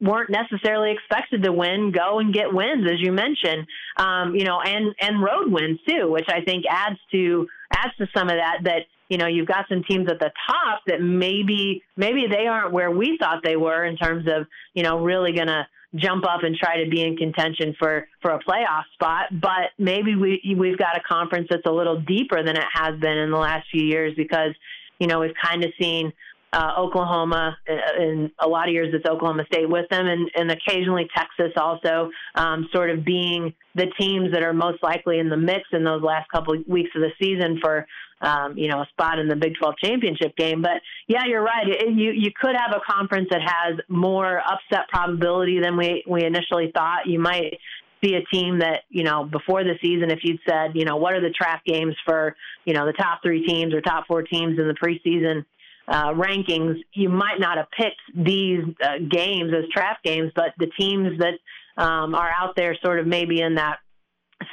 weren't 0.01 0.31
necessarily 0.31 0.93
expected 0.93 1.43
to 1.43 1.53
win 1.53 1.93
go 1.93 2.19
and 2.19 2.33
get 2.33 2.53
wins, 2.53 2.87
as 2.91 3.01
you 3.01 3.13
mentioned, 3.13 3.67
um, 3.97 4.35
you 4.35 4.45
know, 4.45 4.61
and 4.61 4.95
and 5.01 5.23
road 5.23 5.51
wins 5.51 5.79
too, 5.89 6.11
which 6.11 6.29
I 6.29 6.43
think 6.43 6.65
adds 6.69 6.99
to 7.13 7.47
adds 7.73 7.95
to 7.99 8.07
some 8.15 8.29
of 8.29 8.37
that. 8.37 8.59
That 8.65 8.83
you 9.09 9.19
know 9.19 9.27
you've 9.27 9.49
got 9.49 9.67
some 9.69 9.85
teams 9.85 10.09
at 10.11 10.19
the 10.19 10.31
top 10.49 10.83
that 10.87 11.01
maybe 11.01 11.83
maybe 11.97 12.27
they 12.31 12.47
aren't 12.47 12.73
where 12.73 12.91
we 12.91 13.17
thought 13.21 13.43
they 13.45 13.57
were 13.57 13.85
in 13.85 13.97
terms 13.97 14.27
of 14.29 14.47
you 14.75 14.83
know 14.83 14.99
really 14.99 15.33
going 15.33 15.49
to 15.49 15.67
jump 15.95 16.25
up 16.25 16.43
and 16.43 16.57
try 16.57 16.83
to 16.83 16.91
be 16.91 17.03
in 17.03 17.17
contention 17.17 17.75
for 17.79 18.09
for 18.21 18.33
a 18.33 18.39
playoff 18.41 18.83
spot 18.95 19.27
but 19.31 19.71
maybe 19.79 20.15
we 20.15 20.57
we've 20.59 20.77
got 20.77 20.97
a 20.97 21.01
conference 21.09 21.47
that's 21.49 21.65
a 21.65 21.71
little 21.71 22.01
deeper 22.01 22.43
than 22.43 22.57
it 22.57 22.65
has 22.73 22.99
been 23.01 23.17
in 23.17 23.31
the 23.31 23.37
last 23.37 23.67
few 23.71 23.83
years 23.83 24.13
because 24.17 24.51
you 24.99 25.07
know 25.07 25.21
we've 25.21 25.35
kind 25.43 25.65
of 25.65 25.73
seen 25.81 26.13
uh, 26.57 26.73
Oklahoma. 26.79 27.59
In 27.99 28.31
a 28.39 28.49
lot 28.49 28.69
of 28.69 28.73
years, 28.73 28.89
it's 28.95 29.05
Oklahoma 29.07 29.45
State 29.47 29.69
with 29.69 29.87
them, 29.91 30.07
and, 30.07 30.31
and 30.35 30.51
occasionally 30.51 31.07
Texas 31.15 31.53
also, 31.57 32.11
um, 32.35 32.69
sort 32.73 32.89
of 32.89 33.05
being 33.05 33.53
the 33.75 33.87
teams 34.01 34.33
that 34.33 34.43
are 34.43 34.55
most 34.55 34.83
likely 34.83 35.19
in 35.19 35.29
the 35.29 35.37
mix 35.37 35.65
in 35.73 35.85
those 35.85 36.03
last 36.03 36.31
couple 36.31 36.55
of 36.55 36.67
weeks 36.67 36.91
of 36.97 37.03
the 37.03 37.11
season 37.21 37.59
for, 37.61 37.87
um, 38.23 38.57
you 38.57 38.69
know, 38.69 38.81
a 38.81 38.87
spot 38.87 39.19
in 39.19 39.29
the 39.29 39.37
Big 39.37 39.53
12 39.59 39.75
championship 39.85 40.35
game. 40.37 40.63
But 40.63 40.81
yeah, 41.09 41.25
you're 41.27 41.45
right. 41.45 41.69
It, 41.69 41.91
you 41.95 42.13
you 42.13 42.31
could 42.35 42.57
have 42.57 42.75
a 42.75 42.81
conference 42.91 43.29
that 43.31 43.43
has 43.43 43.79
more 43.89 44.41
upset 44.41 44.89
probability 44.89 45.61
than 45.61 45.77
we 45.77 46.05
we 46.09 46.25
initially 46.25 46.73
thought. 46.75 47.07
You 47.07 47.19
might 47.19 47.59
see 48.03 48.15
a 48.15 48.25
team 48.35 48.61
that, 48.61 48.85
you 48.89 49.05
know, 49.05 49.25
before 49.25 49.63
the 49.63 49.75
season, 49.83 50.11
if 50.11 50.21
you'd 50.23 50.41
said, 50.49 50.73
you 50.75 50.85
know, 50.85 50.97
what 50.97 51.15
are 51.15 51.21
the 51.21 51.31
trap 51.31 51.65
games 51.65 51.95
for, 52.05 52.35
you 52.65 52.73
know, 52.73 52.87
the 52.87 52.93
top 52.93 53.21
three 53.23 53.47
teams 53.47 53.75
or 53.75 53.81
top 53.81 54.07
four 54.07 54.23
teams 54.23 54.59
in 54.59 54.69
the 54.69 54.75
preseason, 54.75 55.45
uh, 55.89 56.13
rankings, 56.13 56.77
you 56.93 57.09
might 57.09 57.39
not 57.39 57.57
have 57.57 57.71
picked 57.77 58.01
these 58.15 58.61
uh, 58.83 58.99
games 59.11 59.53
as 59.57 59.65
trap 59.73 60.03
games, 60.03 60.33
but 60.35 60.53
the 60.59 60.67
teams 60.79 61.19
that 61.19 61.83
um, 61.83 62.15
are 62.15 62.31
out 62.31 62.57
there, 62.57 62.77
sort 62.83 62.99
of 62.99 63.07
maybe 63.07 63.41
in 63.41 63.55
that 63.55 63.79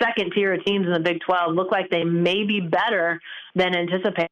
second 0.02 0.32
tier 0.34 0.54
of 0.54 0.64
teams 0.66 0.86
in 0.86 0.94
the 0.94 1.00
Big 1.00 1.20
12, 1.26 1.56
look 1.56 1.72
like 1.72 1.90
they 1.90 2.04
may 2.04 2.44
be 2.44 2.60
better 2.62 3.20
than 3.56 3.76
anticipated. 3.76 4.30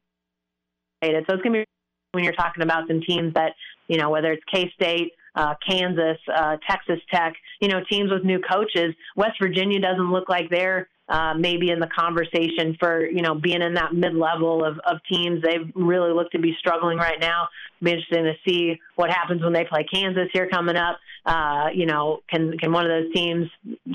So 1.01 1.09
it's 1.09 1.27
going 1.27 1.53
to 1.53 1.59
be 1.59 1.65
when 2.11 2.23
you're 2.23 2.33
talking 2.33 2.63
about 2.63 2.87
some 2.87 3.01
teams 3.01 3.33
that, 3.33 3.53
you 3.87 3.97
know, 3.97 4.09
whether 4.09 4.31
it's 4.31 4.43
K 4.53 4.71
State, 4.75 5.13
uh, 5.35 5.55
Kansas, 5.67 6.17
uh, 6.33 6.57
Texas 6.69 6.99
Tech, 7.11 7.33
you 7.61 7.69
know, 7.69 7.81
teams 7.89 8.11
with 8.11 8.23
new 8.23 8.39
coaches. 8.39 8.93
West 9.15 9.37
Virginia 9.41 9.79
doesn't 9.79 10.11
look 10.11 10.27
like 10.29 10.49
they're 10.49 10.89
uh, 11.11 11.33
maybe 11.33 11.69
in 11.69 11.79
the 11.79 11.87
conversation 11.87 12.77
for 12.79 13.05
you 13.05 13.21
know 13.21 13.35
being 13.35 13.61
in 13.61 13.73
that 13.73 13.93
mid 13.93 14.15
level 14.15 14.63
of, 14.63 14.79
of 14.85 14.97
teams. 15.11 15.41
They 15.41 15.57
really 15.75 16.13
look 16.13 16.31
to 16.31 16.39
be 16.39 16.55
struggling 16.57 16.97
right 16.97 17.19
now. 17.19 17.49
Be 17.83 17.91
interesting 17.91 18.23
to 18.23 18.33
see 18.47 18.79
what 18.95 19.09
happens 19.09 19.43
when 19.43 19.51
they 19.51 19.65
play 19.65 19.85
Kansas 19.91 20.29
here 20.31 20.47
coming 20.47 20.77
up. 20.77 20.99
Uh, 21.25 21.67
you 21.73 21.85
know, 21.85 22.21
can 22.29 22.57
can 22.57 22.71
one 22.71 22.89
of 22.89 22.89
those 22.89 23.13
teams 23.13 23.49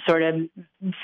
sort 0.06 0.22
of 0.22 0.34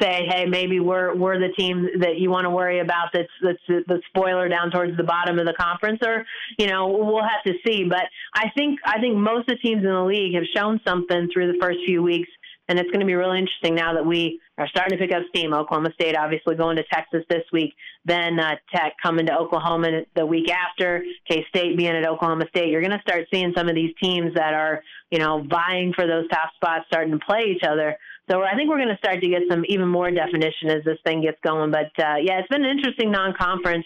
say, 0.01 0.27
hey, 0.29 0.45
maybe 0.45 0.81
we're 0.81 1.17
we're 1.17 1.39
the 1.39 1.53
team 1.57 1.89
that 2.01 2.19
you 2.19 2.31
want 2.31 2.45
to 2.45 2.51
worry 2.51 2.81
about 2.81 3.09
that's 3.15 3.33
that's 3.43 3.87
the 3.89 4.01
spoiler 4.09 4.51
down 4.51 4.71
towards 4.71 4.95
the 4.99 5.03
bottom 5.03 5.39
of 5.39 5.47
the 5.47 5.55
conference, 5.59 6.01
or 6.05 6.27
you 6.59 6.67
know, 6.67 6.89
we'll 6.89 7.23
have 7.23 7.43
to 7.47 7.55
see. 7.67 7.85
But 7.89 8.05
I 8.35 8.51
think 8.55 8.81
I 8.85 9.01
think 9.01 9.17
most 9.17 9.49
of 9.49 9.57
the 9.57 9.69
teams 9.69 9.83
in 9.83 9.91
the 9.91 10.05
league 10.05 10.35
have 10.35 10.45
shown 10.55 10.79
something 10.87 11.31
through 11.33 11.53
the 11.53 11.59
first 11.59 11.79
few 11.87 12.03
weeks 12.03 12.29
and 12.73 12.81
it's 12.81 12.91
going 12.91 13.01
to 13.01 13.07
be 13.07 13.15
really 13.15 13.39
interesting 13.39 13.75
now 13.75 13.93
that 13.93 14.07
we 14.07 14.41
are 14.57 14.67
starting 14.69 14.97
to 14.97 15.05
pick 15.07 15.15
up 15.15 15.23
steam. 15.29 15.53
Oklahoma 15.53 15.91
State 15.93 16.17
obviously 16.17 16.55
going 16.55 16.79
to 16.79 16.85
Texas 16.85 17.23
this 17.29 17.45
week, 17.53 17.75
then 18.07 18.41
uh, 18.41 18.57
Tech 18.75 18.95
coming 19.03 19.27
to 19.27 19.37
Oklahoma 19.37 20.05
the 20.17 20.25
week 20.25 20.51
after, 20.51 21.05
K 21.29 21.45
State 21.51 21.77
being 21.77 21.95
at 21.95 22.09
Oklahoma 22.09 22.47
State. 22.49 22.71
You're 22.71 22.81
going 22.81 22.97
to 22.97 23.03
start 23.07 23.27
seeing 23.31 23.53
some 23.55 23.69
of 23.69 23.75
these 23.75 23.95
teams 24.03 24.33
that 24.37 24.55
are, 24.55 24.83
you 25.11 25.19
know, 25.19 25.45
vying 25.51 25.93
for 25.93 26.07
those 26.07 26.27
top 26.31 26.49
spots 26.55 26.87
starting 26.87 27.13
to 27.13 27.19
play 27.19 27.55
each 27.55 27.63
other. 27.63 27.99
So 28.31 28.43
I 28.43 28.55
think 28.57 28.71
we're 28.71 28.79
going 28.79 28.89
to 28.89 28.97
start 28.97 29.21
to 29.21 29.29
get 29.29 29.43
some 29.51 29.65
even 29.69 29.89
more 29.89 30.11
definition 30.11 30.71
as 30.71 30.83
this 30.83 30.99
thing 31.05 31.21
gets 31.21 31.39
going. 31.45 31.71
But 31.71 31.93
uh, 31.99 32.17
yeah, 32.23 32.39
it's 32.39 32.49
been 32.49 32.65
an 32.65 32.71
interesting 32.71 33.11
non-conference. 33.11 33.85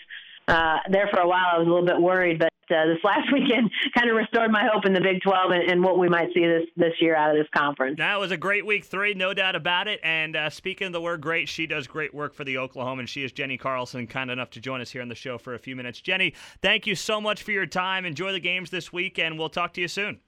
Uh, 0.48 0.78
there 0.90 1.08
for 1.12 1.20
a 1.20 1.26
while, 1.26 1.44
I 1.54 1.58
was 1.58 1.66
a 1.66 1.70
little 1.70 1.86
bit 1.86 2.00
worried, 2.00 2.38
but 2.38 2.52
uh, 2.70 2.86
this 2.86 2.98
last 3.04 3.32
weekend 3.32 3.70
kind 3.96 4.10
of 4.10 4.16
restored 4.16 4.50
my 4.50 4.68
hope 4.72 4.84
in 4.86 4.92
the 4.92 5.00
Big 5.00 5.20
12 5.22 5.50
and, 5.50 5.70
and, 5.70 5.82
what 5.82 5.98
we 5.98 6.08
might 6.08 6.28
see 6.34 6.40
this 6.40 6.64
this 6.76 6.92
year 7.00 7.16
out 7.16 7.30
of 7.30 7.36
this 7.36 7.48
conference. 7.54 7.98
That 7.98 8.18
was 8.18 8.30
a 8.30 8.36
great 8.36 8.64
week 8.64 8.84
three, 8.84 9.14
no 9.14 9.34
doubt 9.34 9.56
about 9.56 9.88
it. 9.88 10.00
And 10.02 10.36
uh, 10.36 10.50
speaking 10.50 10.88
of 10.88 10.92
the 10.92 11.00
word 11.00 11.20
great, 11.20 11.48
she 11.48 11.66
does 11.66 11.86
great 11.86 12.14
work 12.14 12.34
for 12.34 12.44
the 12.44 12.56
Oklahoman, 12.56 13.00
and 13.00 13.08
she 13.08 13.24
is 13.24 13.32
Jenni 13.32 13.58
Carlson, 13.58 14.06
kind 14.06 14.30
enough 14.30 14.50
to 14.50 14.60
join 14.60 14.80
us 14.80 14.90
here 14.90 15.02
on 15.02 15.08
the 15.08 15.14
show 15.14 15.38
for 15.38 15.54
a 15.54 15.58
few 15.58 15.76
minutes. 15.76 16.00
Jenni, 16.00 16.34
thank 16.62 16.86
you 16.86 16.94
so 16.94 17.20
much 17.20 17.42
for 17.42 17.52
your 17.52 17.66
time. 17.66 18.04
Enjoy 18.04 18.32
the 18.32 18.40
games 18.40 18.70
this 18.70 18.92
week, 18.92 19.18
and 19.18 19.38
we'll 19.38 19.48
talk 19.48 19.72
to 19.74 19.80
you 19.80 19.88
soon. 19.88 20.20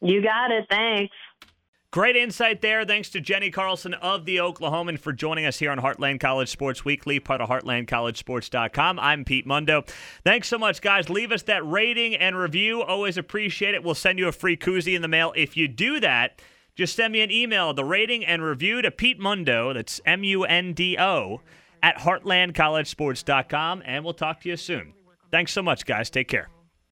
You 0.00 0.22
got 0.22 0.50
it. 0.50 0.66
Thanks. 0.70 1.14
Great 1.94 2.16
insight 2.16 2.60
there. 2.60 2.84
Thanks 2.84 3.08
to 3.10 3.20
Jenni 3.20 3.52
Carlson 3.52 3.94
of 3.94 4.24
the 4.24 4.38
Oklahoman 4.38 4.98
for 4.98 5.12
joining 5.12 5.46
us 5.46 5.60
here 5.60 5.70
on 5.70 5.78
Heartland 5.78 6.18
College 6.18 6.48
Sports 6.48 6.84
Weekly, 6.84 7.20
part 7.20 7.40
of 7.40 7.48
HeartlandCollegeSports.com. 7.48 8.98
I'm 8.98 9.24
Pete 9.24 9.46
Mundo. 9.46 9.84
Thanks 10.24 10.48
so 10.48 10.58
much, 10.58 10.80
guys. 10.80 11.08
Leave 11.08 11.30
us 11.30 11.42
that 11.42 11.64
rating 11.64 12.16
and 12.16 12.36
review. 12.36 12.82
Always 12.82 13.16
appreciate 13.16 13.76
it. 13.76 13.84
We'll 13.84 13.94
send 13.94 14.18
you 14.18 14.26
a 14.26 14.32
free 14.32 14.56
koozie 14.56 14.96
in 14.96 15.02
the 15.02 15.08
mail. 15.08 15.32
If 15.36 15.56
you 15.56 15.68
do 15.68 16.00
that, 16.00 16.42
just 16.74 16.96
send 16.96 17.12
me 17.12 17.20
an 17.20 17.30
email, 17.30 17.72
the 17.72 17.84
rating 17.84 18.26
and 18.26 18.42
review 18.42 18.82
to 18.82 18.90
Pete 18.90 19.20
Mundo, 19.20 19.72
that's 19.72 20.00
M 20.04 20.24
U 20.24 20.42
N 20.42 20.72
D 20.72 20.96
O, 20.98 21.42
at 21.80 21.98
HeartlandCollegeSports.com, 21.98 23.84
and 23.84 24.02
we'll 24.02 24.14
talk 24.14 24.40
to 24.40 24.48
you 24.48 24.56
soon. 24.56 24.94
Thanks 25.30 25.52
so 25.52 25.62
much, 25.62 25.86
guys. 25.86 26.10
Take 26.10 26.26
care. 26.26 26.48